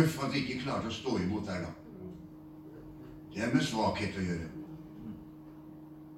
Uff, 0.00 0.18
at 0.24 0.34
jeg 0.34 0.42
ikke 0.42 0.64
klarte 0.64 0.90
å 0.90 0.96
stå 0.96 1.14
imot 1.22 1.46
der, 1.46 1.62
da. 1.62 1.70
Det 3.34 3.44
er 3.44 3.54
med 3.54 3.62
svakhet 3.62 4.18
å 4.18 4.26
gjøre. 4.26 4.50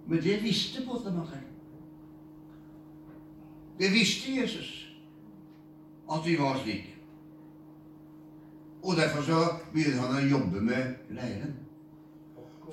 Men 0.06 0.24
det 0.24 0.38
visste 0.40 0.86
pottemakeren. 0.88 1.44
Det 3.76 3.92
visste 3.92 4.38
Jesus, 4.38 4.72
at 6.08 6.24
vi 6.24 6.40
var 6.40 6.56
slik. 6.64 6.88
Og 8.82 8.96
derfor 8.96 9.22
så 9.28 9.44
begynner 9.72 10.06
han 10.06 10.16
å 10.16 10.28
jobbe 10.30 10.64
med 10.64 11.12
leiren 11.12 11.56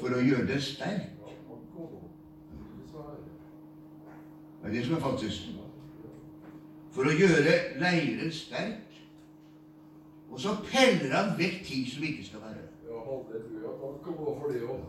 for 0.04 0.18
å 0.18 0.20
gjøre 0.20 0.48
det 0.52 0.60
sterkt. 0.60 1.12
Det 4.64 4.70
er 4.70 4.74
det 4.74 4.82
som 4.86 4.96
er 4.96 5.00
faktisk. 5.00 5.54
for 6.94 7.10
å 7.10 7.14
gjøre 7.16 7.54
leiren 7.82 8.32
sterk. 8.32 9.00
Og 10.30 10.42
så 10.42 10.52
peller 10.66 11.16
han 11.16 11.32
vekk 11.40 11.64
ting 11.66 11.88
som 11.90 12.04
ikke 12.04 12.26
skal 12.28 12.44
være 12.44 12.68
Ja, 12.90 13.00
for 13.08 14.52
det 14.52 14.62
òg. 14.68 14.84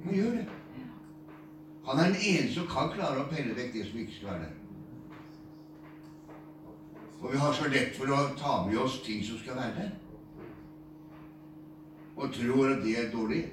Han 0.00 0.14
gjør 0.14 0.32
det. 0.38 0.46
Han 1.84 1.98
er 1.98 2.10
den 2.10 2.18
eneste 2.20 2.54
som 2.54 2.68
kan 2.72 2.90
klare 2.96 3.20
å 3.20 3.28
pelle 3.30 3.54
vekk 3.54 3.72
det 3.76 3.86
som 3.86 4.00
ikke 4.00 4.16
skal 4.16 4.32
være 4.32 4.48
der. 4.48 4.56
Og 7.20 7.32
vi 7.32 7.36
har 7.44 7.52
så 7.52 7.68
lett 7.68 7.96
for 7.96 8.08
å 8.08 8.22
ta 8.38 8.58
med 8.64 8.80
oss 8.80 8.98
ting 9.04 9.22
som 9.24 9.38
skal 9.38 9.60
være 9.60 9.76
der. 9.76 9.90
Og 12.20 12.32
tror 12.36 12.74
at 12.74 12.82
det 12.84 12.94
er 13.00 13.10
dårlig. 13.12 13.44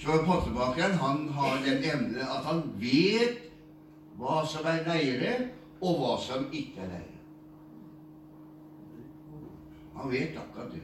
Så 0.00 0.22
pottebakeren 0.24 0.96
han 0.96 1.28
har 1.36 1.58
den 1.66 1.84
evne 1.84 2.24
at 2.24 2.44
han 2.48 2.62
vet 2.80 3.50
hva 4.16 4.40
som 4.48 4.64
er 4.68 4.86
leire, 4.86 5.34
og 5.80 5.98
hva 6.00 6.14
som 6.20 6.46
ikke 6.52 6.80
er 6.80 6.88
leire. 6.94 7.20
Han 9.96 10.10
vet 10.12 10.38
akkurat 10.40 10.72
det. 10.72 10.82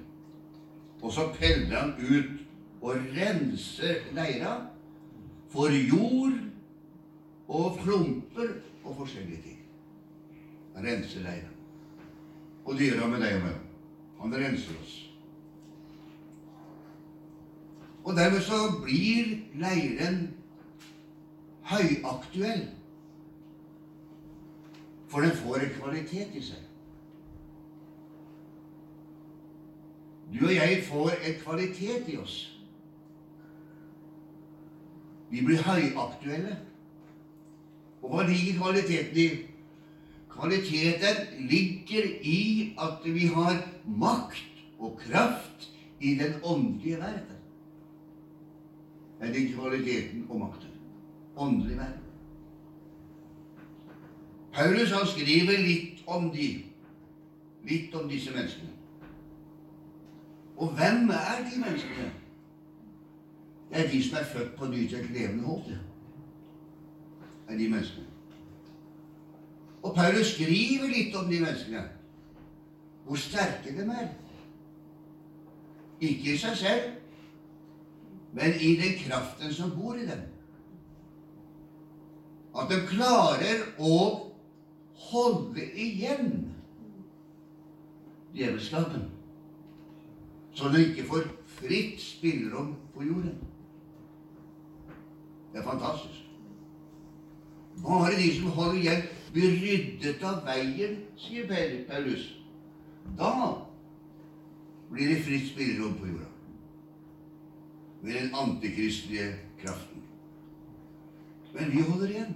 Og 1.03 1.13
så 1.13 1.29
peller 1.39 1.77
han 1.77 1.95
ut 2.01 2.45
og 2.81 3.09
renser 3.17 4.05
leira 4.17 4.59
for 5.53 5.73
jord 5.73 6.37
og 7.49 7.79
klumper 7.81 8.57
og 8.85 8.97
forskjellige 8.97 9.43
ting. 9.43 9.59
Han 10.75 10.85
renser 10.85 11.25
leira. 11.25 11.53
Og 12.65 12.77
det 12.77 12.91
gjør 12.91 13.01
han 13.07 13.11
med 13.11 13.25
deg 13.25 13.41
og 13.41 13.45
meg. 13.49 13.61
Han 14.21 14.41
renser 14.45 14.81
oss. 14.83 15.06
Og 18.07 18.15
dermed 18.15 18.41
så 18.41 18.59
blir 18.85 19.33
leiren 19.59 20.29
høyaktuell. 21.67 22.69
For 25.11 25.27
den 25.27 25.35
får 25.41 25.57
en 25.57 25.75
kvalitet 25.81 26.37
i 26.39 26.43
seg. 26.47 26.63
Du 30.31 30.45
og 30.47 30.55
jeg 30.55 30.85
får 30.87 31.19
en 31.19 31.37
kvalitet 31.43 32.09
i 32.15 32.17
oss. 32.23 32.39
Vi 35.31 35.43
blir 35.43 35.67
høyaktuelle. 35.67 36.57
Og 38.03 38.13
hva 38.13 38.27
ligger 38.29 38.61
kvaliteten 38.61 39.19
i? 39.19 39.31
Kvaliteten 40.31 41.49
ligger 41.51 42.07
i 42.23 42.43
at 42.79 43.03
vi 43.03 43.33
har 43.35 43.65
makt 43.87 44.63
og 44.79 45.01
kraft 45.09 45.73
i 46.01 46.15
den 46.15 46.39
åndelige 46.45 47.01
verden. 47.03 47.36
Det 49.33 49.43
er 49.43 49.55
kvaliteten 49.57 50.27
og 50.29 50.39
makten. 50.41 50.71
Åndelig 51.37 51.77
verden. 51.77 52.03
Paulus 54.55 54.91
han 54.91 55.07
skriver 55.07 55.59
litt 55.61 56.05
om 56.07 56.31
de, 56.33 56.47
litt 57.69 57.95
om 57.95 58.09
disse 58.09 58.33
menneskene. 58.33 58.73
Og 60.57 60.73
hvem 60.73 61.11
er 61.11 61.43
de 61.51 61.61
menneskene? 61.61 62.11
Det 63.71 63.83
er 63.83 63.89
de 63.91 64.03
som 64.03 64.19
er 64.19 64.31
født 64.33 64.55
på 64.59 64.67
ny 64.67 64.89
til 64.89 64.99
et 64.99 65.11
levende 65.13 65.45
håp. 65.45 65.65
Det 65.67 65.79
er 67.49 67.59
de 67.59 67.69
menneskene. 67.69 68.07
Og 69.83 69.95
Paulus 69.95 70.33
skriver 70.35 70.89
litt 70.91 71.15
om 71.15 71.29
de 71.31 71.41
menneskene. 71.41 71.83
Hvor 73.05 73.21
sterke 73.21 73.75
de 73.77 73.85
er. 73.93 74.09
Ikke 76.01 76.33
i 76.33 76.39
seg 76.39 76.57
selv, 76.57 76.89
men 78.37 78.53
i 78.61 78.77
den 78.77 78.99
kraften 78.99 79.53
som 79.53 79.71
bor 79.77 79.95
i 79.97 80.07
dem. 80.07 80.21
At 82.57 82.69
de 82.69 82.83
klarer 82.89 83.63
å 83.81 83.95
holde 85.09 85.65
igjen 85.73 86.53
djevelskapen, 88.37 89.09
så 90.57 90.69
de 90.73 90.85
ikke 90.85 91.09
får 91.09 91.25
fritt 91.57 92.01
spillerom 92.01 92.75
på 92.93 93.09
jorden. 93.09 93.41
Det 95.53 95.63
er 95.63 95.69
fantastisk. 95.71 96.23
Bare 97.81 98.17
de 98.21 98.31
som 98.37 98.53
holder 98.53 98.81
igjen, 98.83 99.05
blir 99.33 99.61
ryddet 99.65 100.25
av 100.25 100.45
veien, 100.45 101.01
sier 101.17 101.49
Paulus. 101.89 102.29
Da 103.17 103.33
blir 104.93 105.13
det 105.15 105.23
fritt 105.25 105.53
spillerom 105.55 105.97
på 106.01 106.13
jorda. 106.13 106.36
Med 108.07 108.15
den 108.15 108.35
antikristelige 108.35 109.35
kraften. 109.59 110.03
Men 111.53 111.71
vi 111.73 111.81
holder 111.83 112.11
igjen. 112.13 112.35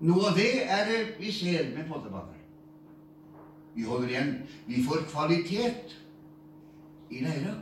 Noe 0.00 0.30
av 0.30 0.38
det 0.38 0.62
er 0.64 0.86
det 0.88 1.00
vi 1.18 1.32
ser 1.32 1.66
med 1.74 1.84
pottebakeren. 1.90 2.44
Vi 3.74 3.84
holder 3.84 4.08
igjen. 4.08 4.30
Vi 4.66 4.80
får 4.84 5.04
kvalitet 5.10 5.92
i 7.10 7.20
leira. 7.20 7.52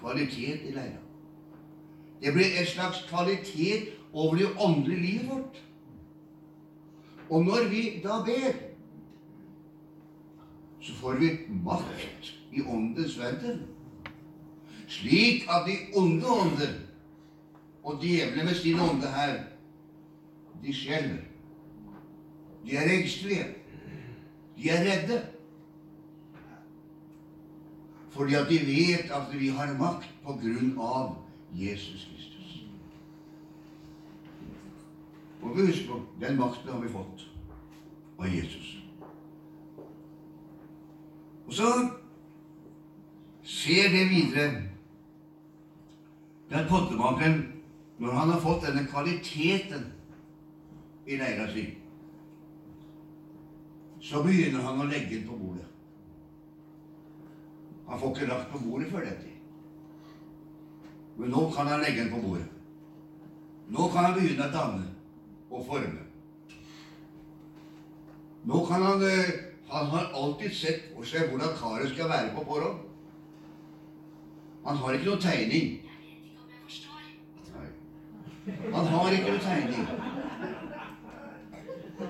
Kvalitet 0.00 0.66
i 0.66 0.74
leira. 0.74 0.98
Det 2.22 2.34
blir 2.34 2.58
en 2.58 2.66
slags 2.66 3.04
kvalitet 3.06 3.94
over 4.12 4.34
det 4.34 4.50
åndelige 4.58 5.00
livet 5.00 5.30
vårt. 5.30 5.62
Og 7.30 7.44
når 7.44 7.70
vi 7.70 7.84
da 8.02 8.18
ber, 8.26 8.58
så 10.80 10.94
får 10.94 11.22
vi 11.22 11.30
makt 11.62 12.34
i 12.52 12.66
åndens 12.66 13.18
verden. 13.18 13.62
Slik 14.86 15.46
at 15.50 15.66
de 15.66 15.76
onde 15.98 16.26
ånder 16.26 16.74
og 17.82 18.02
djevlene 18.02 18.44
med 18.44 18.54
sin 18.54 18.80
ånde 18.80 19.06
her, 19.06 19.38
de 20.62 20.74
skjelver. 20.74 21.22
De 22.66 22.76
er 22.76 22.90
engstelige. 22.98 23.46
De 24.56 24.70
er 24.70 24.84
redde. 24.84 25.26
Fordi 28.10 28.34
at 28.34 28.48
de 28.48 28.58
vet 28.66 29.10
at 29.10 29.40
vi 29.40 29.48
har 29.48 29.76
makt 29.78 30.08
på 30.24 30.32
grunn 30.42 30.72
av 30.80 31.16
Jesus 31.54 32.08
Kristus. 32.10 32.62
Og 35.42 35.56
vi 35.56 35.66
husker 35.66 35.92
på, 35.92 36.00
den 36.20 36.38
makten 36.40 36.72
har 36.72 36.80
vi 36.80 36.88
fått 36.90 37.26
av 38.18 38.26
Jesus. 38.34 38.72
Og 41.46 41.54
så 41.54 41.72
ser 43.44 43.92
det 43.92 44.08
videre 44.10 44.48
der 46.56 46.68
pottemakeren, 46.68 47.52
når 47.98 48.12
han 48.12 48.30
har 48.30 48.40
fått 48.40 48.64
denne 48.66 48.86
kvaliteten 48.88 49.86
i 51.06 51.16
leira 51.20 51.46
si, 51.52 51.66
så 54.00 54.22
begynner 54.24 54.64
han 54.64 54.80
å 54.80 54.88
legge 54.88 55.18
den 55.18 55.26
på 55.28 55.36
bordet. 55.36 55.64
Han 57.86 58.00
får 58.00 58.12
ikke 58.14 58.28
lagt 58.30 58.52
på 58.52 58.60
bordet 58.64 58.90
før 58.90 59.04
dette. 59.06 59.32
Men 61.16 61.32
nå 61.32 61.46
kan 61.54 61.70
han 61.70 61.82
legge 61.84 62.04
den 62.04 62.12
på 62.12 62.20
bordet. 62.24 62.48
Nå 63.72 63.88
kan 63.92 64.08
han 64.08 64.18
begynne 64.18 64.46
å 64.46 64.54
danne 64.54 64.88
og 65.50 65.64
forme. 65.66 66.04
Nå 68.46 68.62
kan 68.68 68.82
han 68.82 69.02
eh, 69.02 69.42
Han 69.66 69.88
har 69.90 70.12
alltid 70.14 70.52
sett 70.54 70.82
for 70.94 71.02
seg 71.02 71.32
hvordan 71.32 71.56
karet 71.58 71.88
skal 71.90 72.06
være 72.06 72.28
på 72.36 72.44
forhånd. 72.46 72.84
Han 74.62 74.76
har 74.78 74.94
ikke 74.94 75.08
noe 75.08 75.18
tegning. 75.24 75.72
Han 78.46 78.86
har 78.86 79.10
ikke 79.10 79.30
noen 79.30 79.40
tegning. 79.40 79.88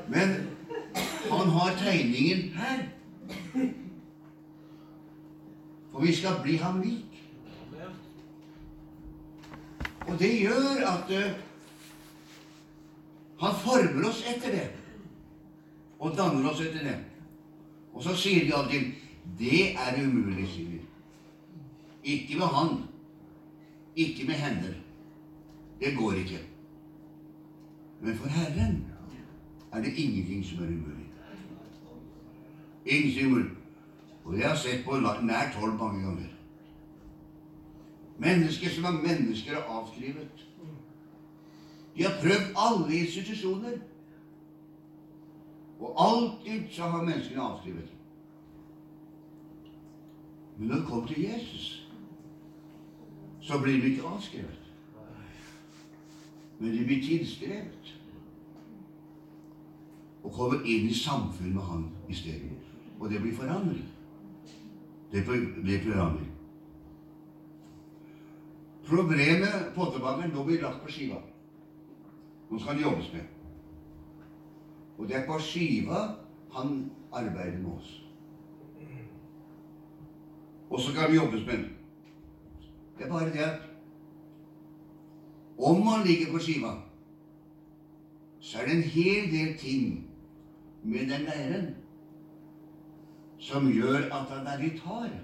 Men 0.08 0.34
han 1.30 1.48
har 1.54 1.76
tegningen 1.80 2.42
her. 2.58 2.82
For 5.92 6.04
vi 6.04 6.14
skal 6.14 6.40
bli 6.42 6.56
ham 6.60 6.82
lik. 6.84 7.22
Og 10.06 10.18
det 10.20 10.32
gjør 10.40 10.84
at 10.86 11.10
uh, 11.10 11.32
han 13.40 13.56
former 13.64 14.08
oss 14.08 14.20
etter 14.28 14.52
det. 14.58 14.66
Og 15.98 16.12
danner 16.16 16.50
oss 16.50 16.60
etter 16.60 16.84
det. 16.84 16.98
Og 17.96 18.04
så 18.04 18.14
sier 18.16 18.44
de 18.44 18.54
alltid 18.54 18.92
'Det 19.38 19.72
er 19.72 19.96
umulig', 20.04 20.48
sier 20.54 20.68
vi. 20.70 20.80
Ikke 22.04 22.38
med 22.38 22.46
han. 22.46 22.82
Ikke 23.96 24.26
med 24.26 24.34
hender. 24.34 24.74
Det 25.80 25.96
går 25.96 26.12
ikke. 26.12 26.38
Men 28.00 28.16
for 28.16 28.28
Herren 28.28 28.84
er 29.72 29.82
det 29.82 29.96
ingenting 29.96 30.44
som 30.44 30.58
er 30.58 30.68
umulig. 30.68 31.06
Ingenting 32.86 33.26
umulig. 33.26 33.50
Og 34.24 34.38
jeg 34.38 34.48
har 34.48 34.56
sett 34.56 34.84
på 34.84 34.96
nært 35.00 35.54
hold 35.54 35.72
mange 35.72 36.02
ganger. 36.04 36.28
Mennesker 38.18 38.68
som 38.68 38.84
er 38.84 39.02
mennesker 39.02 39.52
er 39.52 39.62
avskrevet. 39.62 40.46
De 41.96 42.02
har 42.02 42.20
prøvd 42.20 42.54
alle 42.56 42.98
institusjoner. 42.98 43.78
Og 45.80 45.94
alltid 45.98 46.62
så 46.70 46.82
har 46.82 47.02
menneskene 47.02 47.42
avskrevet. 47.42 47.92
Men 50.58 50.68
når 50.68 50.76
det 50.76 50.86
kommer 50.86 51.06
til 51.06 51.22
Jesus, 51.22 51.88
så 53.40 53.60
blir 53.62 53.82
de 53.82 53.90
ikke 53.90 54.02
avskrevet. 54.02 54.65
Men 56.58 56.72
de 56.72 56.84
blir 56.84 57.02
tilskrevet. 57.04 57.92
Og 60.24 60.32
kommer 60.32 60.64
inn 60.64 60.88
i 60.88 60.94
samfunn 60.94 61.54
med 61.54 61.62
Han 61.62 61.84
i 62.08 62.14
stedet. 62.14 62.56
Og 63.00 63.10
det 63.10 63.20
blir 63.20 63.34
forandring. 63.36 63.84
Det 65.12 65.24
blir 65.24 65.82
forandring. 65.84 66.32
Problemet 68.86 69.72
pottebakeren 69.74 70.32
nå 70.34 70.44
blir 70.46 70.62
lagt 70.62 70.82
på 70.82 70.90
skiva. 70.90 71.20
Nå 72.50 72.58
skal 72.58 72.78
det 72.78 72.86
jobbes 72.86 73.12
med. 73.12 73.24
Og 74.98 75.08
det 75.08 75.16
er 75.16 75.26
på 75.26 75.38
skiva 75.42 76.02
han 76.54 76.76
arbeider 77.12 77.58
med 77.58 77.72
oss. 77.76 78.02
Og 80.70 80.80
så 80.80 80.94
kan 80.94 81.10
vi 81.10 81.16
jobbes 81.16 81.46
med. 81.46 81.64
Det 82.98 83.04
er 83.04 83.10
bare 83.10 83.32
det 83.32 83.42
at 83.44 83.75
om 85.58 85.84
man 85.84 86.04
ligger 86.06 86.32
på 86.32 86.38
skiva, 86.38 86.72
så 88.40 88.58
er 88.58 88.64
det 88.64 88.76
en 88.76 88.82
hel 88.82 89.30
del 89.32 89.58
ting 89.58 89.86
med 90.82 91.08
den 91.08 91.24
leiren 91.26 91.74
som 93.38 93.66
gjør 93.72 94.06
at 94.12 94.30
han 94.30 94.46
er 94.46 94.62
litt 94.62 94.80
hard. 94.84 95.16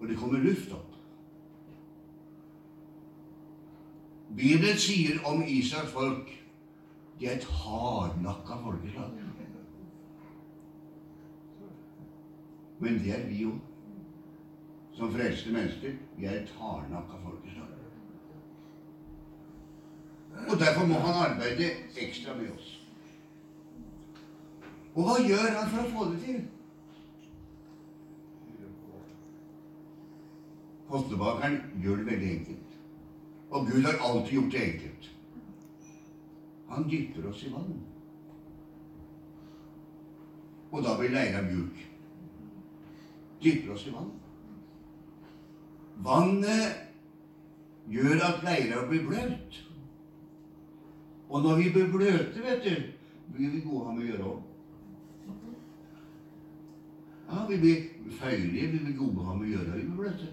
Og 0.00 0.08
det 0.08 0.18
kommer 0.18 0.38
luft 0.38 0.72
opp. 0.72 0.84
Bibelen 4.36 4.76
sier 4.78 5.22
om 5.26 5.42
Israels 5.48 5.92
folk 5.92 6.34
de 7.18 7.26
er 7.26 7.38
et 7.38 7.48
hardnakka 7.50 8.60
folkeslag. 8.62 9.16
Men 12.78 13.00
det 13.02 13.14
er 13.16 13.26
vi 13.26 13.42
òg. 13.48 13.67
Som 14.98 15.12
frelste 15.12 15.52
mennesker. 15.52 15.92
Vi 16.16 16.26
er 16.26 16.40
et 16.40 16.54
hardnakka 16.58 17.20
folkeslag. 17.22 17.66
Og 20.48 20.58
derfor 20.58 20.86
må 20.86 20.94
han 20.94 21.30
arbeide 21.30 21.70
ekstra 21.96 22.34
med 22.34 22.50
oss. 22.50 22.72
Og 24.94 25.04
hva 25.06 25.14
gjør 25.22 25.52
han 25.54 25.70
for 25.70 25.84
å 25.84 25.92
få 25.94 26.08
det 26.10 26.20
til? 26.24 26.40
Postebakeren 30.88 31.58
gjør 31.82 32.02
det 32.02 32.10
veldig 32.10 32.34
enkelt. 32.34 32.76
Og 33.50 33.66
Gud 33.70 33.82
har 33.86 34.02
alltid 34.02 34.34
gjort 34.34 34.52
det 34.52 34.62
enkelt. 34.66 35.10
Han 36.68 36.90
dypper 36.90 37.30
oss 37.30 37.44
i 37.46 37.52
vann. 37.52 37.76
Og 40.70 40.82
da 40.84 40.98
blir 40.98 41.14
leira 41.14 41.42
mjuk. 41.46 41.84
Dypper 43.44 43.76
oss 43.76 43.86
i 43.86 43.94
vann. 43.94 44.16
Vannet 46.04 46.76
gjør 47.90 48.22
at 48.22 48.44
leira 48.46 48.84
blir 48.88 49.06
bløt. 49.06 49.64
Og 51.28 51.42
når 51.42 51.56
vi 51.56 51.72
blir 51.72 51.90
bløte, 51.92 52.42
vet 52.44 52.64
du, 52.64 52.74
blir 53.34 53.50
vi 53.52 53.64
gode 53.64 53.94
med 53.94 54.04
å 54.04 54.10
gjøre 54.10 54.28
òg. 54.32 54.44
Ja, 57.28 57.42
vi 57.48 57.58
blir 57.60 58.12
feilige, 58.20 58.70
vi 58.72 58.84
blir 58.84 58.96
gode 58.96 59.34
med 59.36 59.48
å 59.48 59.50
gjøre, 59.52 59.74
vi 59.74 59.88
blir 59.88 59.98
bløte. 59.98 60.30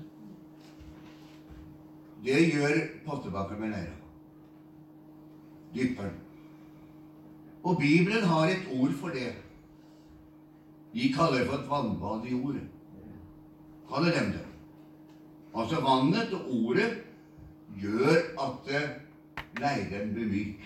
Det 2.26 2.38
gjør 2.54 2.80
pottebakeren 3.06 3.62
med 3.62 3.74
leira. 3.76 3.98
Dypper. 5.76 6.14
Og 7.66 7.78
Bibelen 7.82 8.24
har 8.30 8.48
et 8.48 8.70
ord 8.72 8.94
for 9.02 9.14
det. 9.14 9.34
De 10.94 11.12
kaller 11.14 11.42
det 11.42 11.50
for 11.50 11.60
et 11.60 11.70
vannbad 11.70 12.26
i 12.26 12.32
jord. 12.32 12.60
Kaller 13.90 14.16
dem 14.16 14.32
det. 14.38 14.45
Altså 15.56 15.80
vannet 15.82 16.34
og 16.36 16.48
ordet 16.52 16.90
gjør 17.80 18.18
at 18.44 18.72
leiren 19.62 20.12
blir 20.14 20.28
myk. 20.28 20.66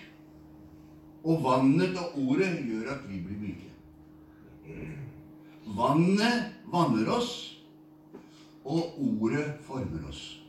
Og 1.24 1.44
vannet 1.44 1.98
og 2.00 2.18
ordet 2.18 2.50
gjør 2.66 2.90
at 2.96 3.04
vi 3.06 3.20
blir 3.22 3.38
myke. 3.38 3.68
Vannet 5.76 6.50
vanner 6.72 7.10
oss, 7.14 7.32
og 8.64 8.98
ordet 8.98 9.46
former 9.62 10.08
oss. 10.08 10.40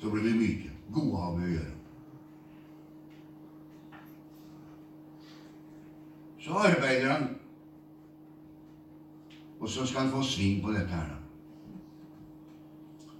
Så 0.00 0.10
blir 0.10 0.26
vi 0.26 0.34
myke. 0.36 0.74
Gode 0.92 1.16
å 1.16 1.22
ha 1.22 1.30
med 1.32 1.48
å 1.48 1.54
gjøre. 1.54 1.78
Så 6.42 6.58
arbeider 6.58 7.08
han, 7.08 7.26
og 9.62 9.68
så 9.70 9.86
skal 9.86 10.04
han 10.04 10.12
få 10.12 10.24
sving 10.26 10.58
på 10.62 10.74
dette 10.74 10.90
her, 10.90 11.06
da. 11.06 11.21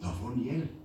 Da 0.02 0.12
får 0.12 0.28
han 0.28 0.44
hjelp. 0.44 0.78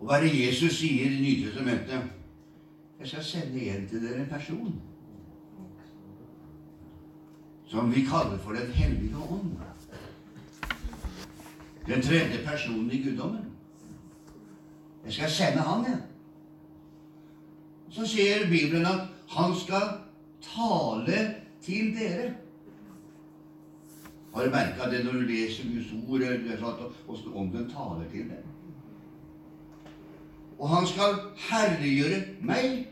Og 0.00 0.06
hva 0.06 0.16
er 0.16 0.24
det 0.24 0.36
Jesus 0.46 0.78
sier 0.80 1.12
i 1.12 1.20
Nytestamentet? 1.20 2.06
Jeg 3.00 3.08
skal 3.08 3.24
sende 3.24 3.60
igjen 3.60 3.88
til 3.88 4.00
dere 4.04 4.22
en 4.22 4.30
person 4.30 4.78
som 7.70 7.92
vi 7.94 8.02
kaller 8.04 8.38
for 8.38 8.52
Den 8.52 8.72
hellige 8.72 9.16
ånd. 9.16 9.52
Den 11.86 12.02
tredje 12.02 12.44
personen 12.46 12.90
i 12.90 13.02
guddommen. 13.02 13.44
Jeg 15.04 15.12
skal 15.12 15.30
sende 15.30 15.62
han, 15.62 15.84
jeg. 15.84 16.00
Så 17.90 18.06
sier 18.06 18.48
Bibelen 18.48 18.86
at 18.86 19.06
han 19.28 19.54
skal 19.56 19.86
tale 20.42 21.34
til 21.62 21.94
dere. 21.96 22.34
Har 24.32 24.44
du 24.44 24.50
merka 24.50 24.90
det 24.90 25.04
når 25.04 25.12
du 25.12 25.26
leser 25.26 25.66
Guds 25.66 25.92
ord, 26.06 26.22
og 26.62 27.10
åssen 27.10 27.32
ånden 27.34 27.70
taler 27.70 28.06
til 28.12 28.28
deg? 28.30 28.44
Og 30.60 30.68
han 30.68 30.86
skal 30.86 31.16
herliggjøre 31.48 32.20
meg. 32.46 32.86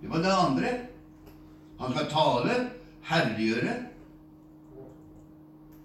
Det 0.00 0.10
var 0.10 0.22
det 0.22 0.34
andre. 0.46 0.72
Han 1.80 1.92
skal 1.92 2.10
tale, 2.12 2.58
herliggjøre, 3.08 3.76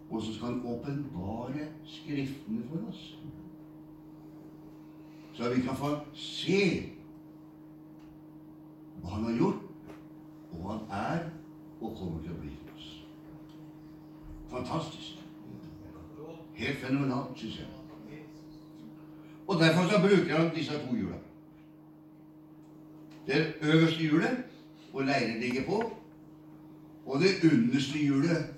og 0.09 0.21
så 0.21 0.33
skal 0.33 0.47
han 0.47 0.65
åpenbare 0.65 1.69
Skriftene 1.85 2.63
for 2.69 2.89
oss. 2.89 3.17
Så 5.33 5.49
vi 5.53 5.61
kan 5.61 5.75
få 5.75 5.89
se 6.13 6.61
hva 9.01 9.15
han 9.15 9.25
har 9.27 9.39
gjort, 9.39 9.63
og 10.51 10.61
hva 10.61 10.75
han 10.75 10.93
er 10.99 11.25
og 11.81 11.97
kommer 11.97 12.21
til 12.23 12.31
å 12.31 12.39
bli 12.39 12.51
hos 12.51 12.73
oss. 12.75 12.89
Fantastisk. 14.51 15.21
Helt 16.55 16.77
fenomenalt, 16.79 17.39
syns 17.39 17.59
jeg. 17.59 17.71
Og 19.47 19.59
derfor 19.59 19.89
så 19.89 19.99
bruker 20.01 20.37
han 20.37 20.55
disse 20.55 20.73
to 20.73 20.95
hjula. 20.95 21.17
Det 23.27 23.53
øverste 23.61 24.03
hjulet, 24.03 24.37
hvor 24.91 25.01
leiren 25.01 25.39
ligger 25.39 25.65
på, 25.65 25.81
og 27.05 27.19
det 27.19 27.51
underste 27.51 27.99
hjulet, 27.99 28.53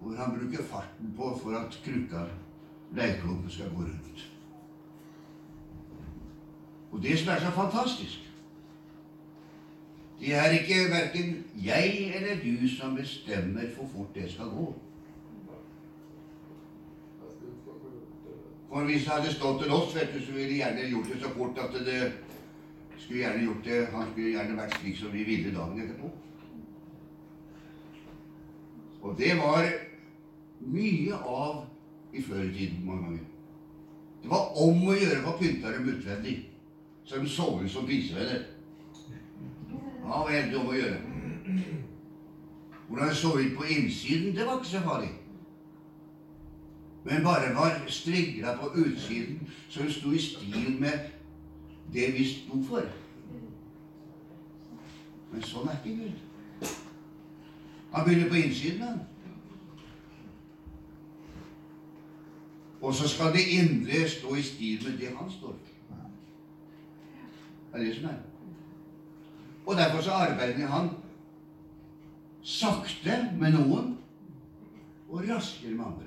hvor 0.00 0.16
han 0.16 0.38
bruker 0.38 0.64
farten 0.64 1.14
på 1.16 1.38
for 1.42 1.56
at 1.56 1.80
krukka, 1.84 2.24
leirklumpen, 2.92 3.50
skal 3.50 3.70
gå 3.70 3.76
rundt. 3.76 4.30
Og 6.90 7.02
det 7.02 7.18
som 7.18 7.28
er 7.28 7.40
så 7.40 7.50
fantastisk 7.50 8.29
Det 10.20 10.34
er 10.34 10.50
ikke 10.50 10.90
verken 10.90 11.44
jeg 11.64 12.12
eller 12.16 12.36
du 12.44 12.68
som 12.68 12.96
bestemmer 12.96 13.60
hvor 13.76 13.88
fort 13.94 14.14
det 14.14 14.32
skal 14.32 14.44
gå. 14.44 14.74
For 18.68 18.84
hvis 18.84 19.04
det 19.04 19.12
hadde 19.12 19.32
stått 19.32 19.62
til 19.62 19.72
oss, 19.72 19.94
vet 19.94 20.12
du, 20.14 20.20
så 20.26 20.32
ville 20.32 20.50
de 20.50 20.58
gjerne 20.60 20.90
gjort 20.90 21.08
det 21.12 21.22
så 21.22 21.30
fort 21.36 21.58
at 21.58 21.72
det 21.86 22.12
skulle 22.98 23.20
gjerne 23.20 23.44
gjort 23.44 23.64
det 23.64 23.86
Han 23.94 24.12
skulle 24.12 24.30
gjerne 24.30 24.56
vært 24.56 24.76
slik 24.80 24.98
som 24.98 25.12
vi 25.12 25.24
ville 25.24 25.54
dagen 25.56 25.80
etterpå. 25.82 26.10
Og 29.02 29.18
det 29.18 29.32
var 29.40 29.66
mye 30.60 31.16
av 31.16 31.64
i 32.12 32.22
før 32.22 32.44
mange 32.84 33.02
ganger. 33.02 33.26
Det 34.22 34.30
var 34.30 34.56
om 34.68 34.88
å 34.88 34.94
gjøre 34.94 35.22
for 35.24 35.40
pynta 35.40 35.72
dem 35.72 35.88
utvendig, 35.88 36.36
så 37.04 37.18
de 37.18 37.28
så 37.28 37.48
ut 37.64 37.70
som 37.72 37.86
pinsevenner. 37.88 38.59
Ja, 40.02 40.22
hva 40.22 40.30
er 40.32 40.50
det 40.50 40.58
om 40.58 40.70
å 40.70 40.76
gjøre? 40.76 41.00
Hvordan 42.88 43.14
så 43.14 43.34
ut 43.38 43.56
på 43.56 43.64
innsiden, 43.64 44.36
det 44.36 44.46
var 44.46 44.58
ikke 44.58 44.72
så 44.72 44.80
farlig. 44.82 45.10
Men 47.04 47.24
bare 47.24 47.54
var 47.54 47.78
strigla 47.88 48.56
på 48.56 48.72
utsiden, 48.74 49.50
så 49.68 49.82
det 49.82 49.94
sto 49.94 50.12
i 50.12 50.18
stil 50.18 50.80
med 50.80 50.98
det 51.92 52.12
vi 52.14 52.26
sto 52.28 52.62
for. 52.68 52.88
Men 55.30 55.46
sånn 55.46 55.70
er 55.70 55.78
ikke 55.78 55.96
Gud. 56.02 56.74
Han 57.92 58.04
begynner 58.06 58.28
på 58.28 58.40
innsiden, 58.42 58.82
han. 58.82 59.00
Og 62.80 62.94
så 62.94 63.08
skal 63.08 63.32
det 63.32 63.46
indre 63.54 64.08
stå 64.08 64.34
i 64.34 64.42
stil 64.42 64.84
med 64.88 64.98
det 64.98 65.14
han 65.16 65.30
står 65.30 65.54
for. 65.54 66.06
Det 67.72 67.80
er 67.80 67.84
det 67.84 67.96
som 67.96 68.10
er. 68.10 68.29
Og 69.66 69.76
derfor 69.76 70.02
så 70.02 70.10
arbeider 70.10 70.66
han 70.66 70.90
sakte 72.42 73.16
med 73.38 73.52
noen 73.52 73.98
og 75.10 75.24
raskere 75.28 75.74
med 75.74 75.84
andre. 75.84 76.06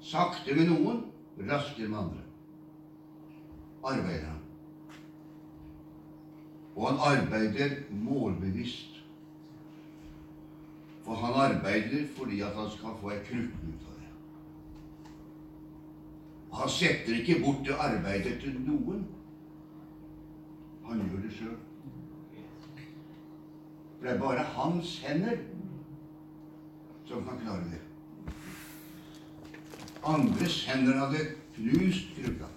Sakte 0.00 0.54
med 0.54 0.68
noen, 0.70 1.02
raskere 1.38 1.88
med 1.88 1.98
andre. 1.98 2.24
Arbeider 3.84 4.26
han. 4.26 4.44
Og 6.76 6.88
han 6.88 7.18
arbeider 7.18 7.76
målbevisst. 7.90 9.02
For 11.04 11.14
han 11.14 11.34
arbeider 11.34 12.06
fordi 12.16 12.40
at 12.40 12.54
han 12.54 12.70
skal 12.70 12.98
få 13.00 13.10
ei 13.14 13.22
krukke 13.24 13.68
ut 13.68 13.86
av 13.88 13.94
det. 14.00 14.10
Han 16.58 16.68
setter 16.68 17.20
ikke 17.20 17.40
bort 17.44 17.64
det 17.66 17.78
arbeidet 17.78 18.40
til 18.42 18.58
noen. 18.60 19.06
Han 20.88 21.00
gjør 21.04 21.20
det 21.22 21.32
sjøl. 21.36 21.56
For 23.98 24.06
det 24.06 24.14
er 24.14 24.20
bare 24.20 24.44
hans 24.54 24.98
hender 25.04 25.36
som 27.08 27.24
kan 27.24 27.40
klare 27.42 27.64
det. 27.72 27.80
Andres 30.04 30.64
hender 30.64 30.98
hadde 30.98 31.24
knust 31.56 32.14
krukka. 32.16 32.48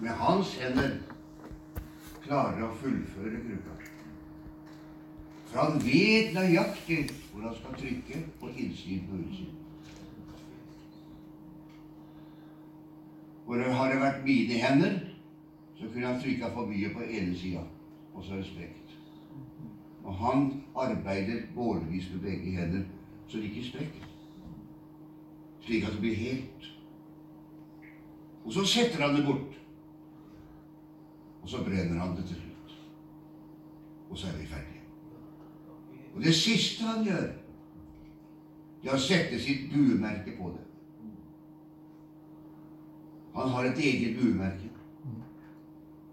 Med 0.00 0.10
hans 0.10 0.54
hender 0.60 0.96
klarer 2.22 2.62
å 2.68 2.74
fullføre 2.80 3.42
krukka. 3.42 3.76
For 5.48 5.60
han 5.64 5.80
vet 5.82 6.34
nøyaktig 6.36 7.02
hvor 7.32 7.48
han 7.48 7.56
skal 7.56 7.78
trykke 7.80 8.22
på 8.40 8.52
innsiden 8.54 9.12
og 9.12 9.24
utsiden. 9.24 9.54
Hvor 13.48 13.64
har 13.64 13.92
det 13.92 14.00
vært 14.00 14.24
mine 14.24 14.60
hender, 14.60 14.98
så 15.80 15.88
kunne 15.92 16.06
han 16.06 16.20
trykka 16.20 16.50
for 16.54 16.66
mye 16.66 16.90
på 16.94 17.00
ene 17.00 17.36
sida, 17.38 17.62
og 18.14 18.24
så 18.24 18.32
er 18.32 18.36
det 18.36 18.46
sprekt. 18.46 18.94
Og 20.04 20.14
han 20.14 20.64
arbeider 20.76 21.42
målvis 21.54 22.10
med 22.12 22.20
begge 22.20 22.50
hender, 22.50 22.84
så 23.28 23.36
det 23.38 23.44
ikke 23.44 23.68
sprekker. 23.68 24.08
Slik 25.60 25.84
at 25.84 25.92
det 25.92 26.00
blir 26.00 26.14
helt. 26.14 26.72
Og 28.44 28.52
så 28.52 28.64
setter 28.64 29.06
han 29.06 29.16
det 29.16 29.26
bort. 29.26 29.58
Og 31.42 31.48
så 31.48 31.64
brenner 31.64 32.00
han 32.00 32.16
det 32.16 32.24
til 32.24 32.36
slutt. 32.36 32.78
Og 34.10 34.18
så 34.18 34.26
er 34.26 34.38
vi 34.40 34.46
ferdige. 34.46 34.80
Og 36.14 36.22
det 36.22 36.34
siste 36.34 36.84
han 36.84 37.04
gjør, 37.04 37.28
det 38.82 38.90
er 38.90 38.94
å 38.94 39.02
sette 39.02 39.40
sitt 39.42 39.68
buemerke 39.72 40.32
på 40.38 40.50
det. 40.54 40.64
Han 43.34 43.52
har 43.54 43.68
et 43.68 43.78
eget 43.78 44.16
buemerke. 44.16 44.67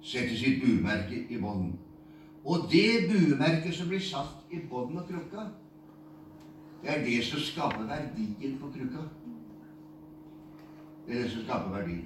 Setter 0.05 0.37
sitt 0.37 0.61
buemerke 0.61 1.23
i 1.33 1.37
bånden. 1.41 1.73
Og 2.45 2.67
det 2.71 3.07
buemerket 3.09 3.73
som 3.73 3.89
blir 3.89 4.03
satt 4.05 4.51
i 4.53 4.59
bånden 4.69 4.99
av 5.01 5.07
krukka, 5.09 5.47
det 6.83 6.91
er 6.93 7.05
det 7.07 7.23
som 7.25 7.41
skaper 7.41 7.87
verdien 7.89 8.59
på 8.61 8.69
krukka. 8.75 9.07
Det 11.07 11.15
er 11.15 11.23
det 11.23 11.31
som 11.31 11.41
skaper 11.47 11.73
verdien. 11.73 12.05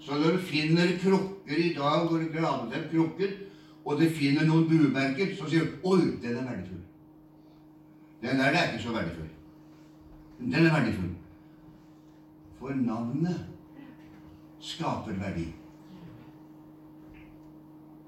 Så 0.00 0.16
når 0.16 0.38
du 0.38 0.46
finner 0.48 0.96
krukker 1.02 1.56
i 1.56 1.74
dag, 1.76 2.08
hvor 2.08 2.18
du 2.18 2.32
graver 2.32 2.70
frem 2.72 2.88
krukker, 2.94 3.36
og 3.84 4.00
du 4.00 4.08
finner 4.08 4.48
noen 4.48 4.68
buemerker, 4.68 5.36
så 5.36 5.48
sier 5.48 5.64
du 5.64 5.70
'Oi, 5.84 6.16
den 6.22 6.36
er 6.36 6.48
verdifull'. 6.48 6.86
Den 8.22 8.38
der 8.38 8.44
er 8.44 8.72
ikke 8.72 8.82
så 8.82 8.92
verdifull. 8.92 9.28
Den 10.38 10.54
er 10.54 10.80
verdifull. 10.80 11.14
For 12.58 12.68
navnet 12.68 13.46
skaper 14.60 15.12
verdi. 15.12 15.46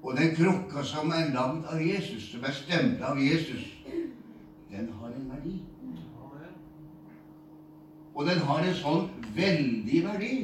Og 0.03 0.17
den 0.17 0.35
krukka 0.35 0.83
som 0.83 1.11
er 1.15 1.31
lagd 1.31 1.67
av 1.71 1.79
Jesus, 1.79 2.31
som 2.31 2.43
er 2.43 2.51
stemt 2.51 3.01
av 3.01 3.19
Jesus, 3.19 3.63
den 4.71 4.89
har 4.99 5.13
en 5.15 5.29
verdi. 5.31 5.61
Og 8.13 8.27
den 8.27 8.43
har 8.45 8.59
en 8.61 8.75
sånn 8.77 9.07
veldig 9.35 10.01
verdi 10.05 10.35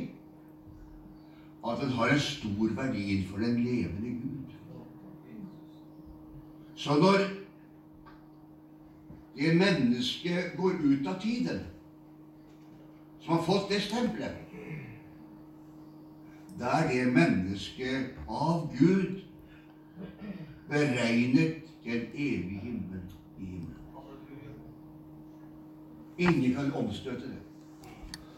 at 1.59 1.81
den 1.81 1.91
har 1.97 2.13
en 2.13 2.23
stor 2.23 2.71
verdi 2.77 3.03
innenfor 3.03 3.43
den 3.43 3.59
levende 3.63 4.13
Gud. 4.23 4.55
Så 6.79 6.95
når 6.95 7.27
det 9.35 9.55
mennesket 9.59 10.55
går 10.57 10.79
ut 10.83 11.07
av 11.07 11.19
tiden, 11.21 11.59
som 13.19 13.35
har 13.35 13.43
fått 13.43 13.69
det 13.69 13.81
stempelet, 13.83 14.45
da 16.59 16.79
er 16.79 16.87
det 16.89 17.11
mennesket 17.13 18.15
av 18.27 18.71
Gud 18.79 19.19
beregnet 20.69 21.63
til 21.83 22.07
evig 22.13 22.59
himmel 22.63 23.01
i 23.39 23.45
himmelen. 23.45 23.75
Ingen 26.17 26.53
kan 26.53 26.73
omstøte 26.73 27.21
det. 27.21 27.37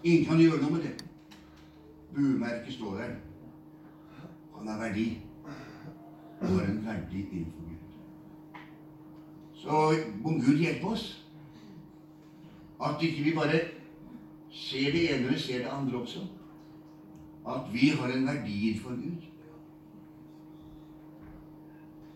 Ingen 0.04 0.26
kan 0.26 0.40
gjøre 0.40 0.62
noe 0.62 0.72
med 0.72 0.82
det. 0.82 1.06
Bumerket 2.16 2.74
står 2.74 2.96
der. 2.96 3.16
Han 4.58 4.68
har 4.68 4.78
verdi. 4.78 5.22
Han 6.42 6.50
har 6.50 6.66
en 6.66 6.86
verdi 6.86 7.26
innenfor 7.32 7.62
Gud. 7.70 7.78
Så 9.54 9.94
må 10.24 10.30
Gud 10.30 10.58
hjelpe 10.58 10.88
oss. 10.88 11.28
At 12.86 13.02
ikke 13.02 13.24
vi 13.24 13.34
bare 13.36 13.60
ser 14.52 14.92
det 14.92 15.04
ene, 15.14 15.28
men 15.30 15.40
ser 15.40 15.58
det 15.58 15.70
andre 15.72 16.02
også. 16.02 16.20
At 17.48 17.74
vi 17.74 17.90
har 17.90 18.08
en 18.08 18.26
verdi 18.28 18.70
innenfor 18.70 18.90
Gud 18.90 19.31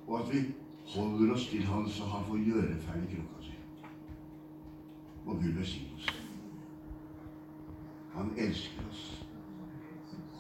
og 0.07 0.19
at 0.19 0.33
vi 0.33 0.53
holder 0.95 1.33
oss 1.33 1.47
til 1.47 1.63
Han 1.65 1.89
så 1.89 2.03
Han 2.03 2.25
får 2.25 2.37
gjøre 2.45 2.81
ferdig 2.81 3.09
krukka 3.09 3.41
si. 3.41 3.55
Og 5.25 5.35
Gud 5.35 5.51
velsigne 5.57 5.95
oss. 5.95 6.09
Han 8.13 8.33
elsker 8.37 8.89
oss 8.89 9.27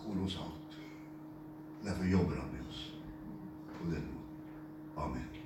Holder 0.05 0.23
oss 0.23 0.37
alt. 0.37 0.77
Derfor 1.83 2.05
jobber 2.05 2.35
han 2.41 2.51
med 2.53 2.67
oss 2.69 2.99
på 3.79 3.85
denne 3.85 4.05
måten. 4.13 4.35
Amen. 4.97 5.44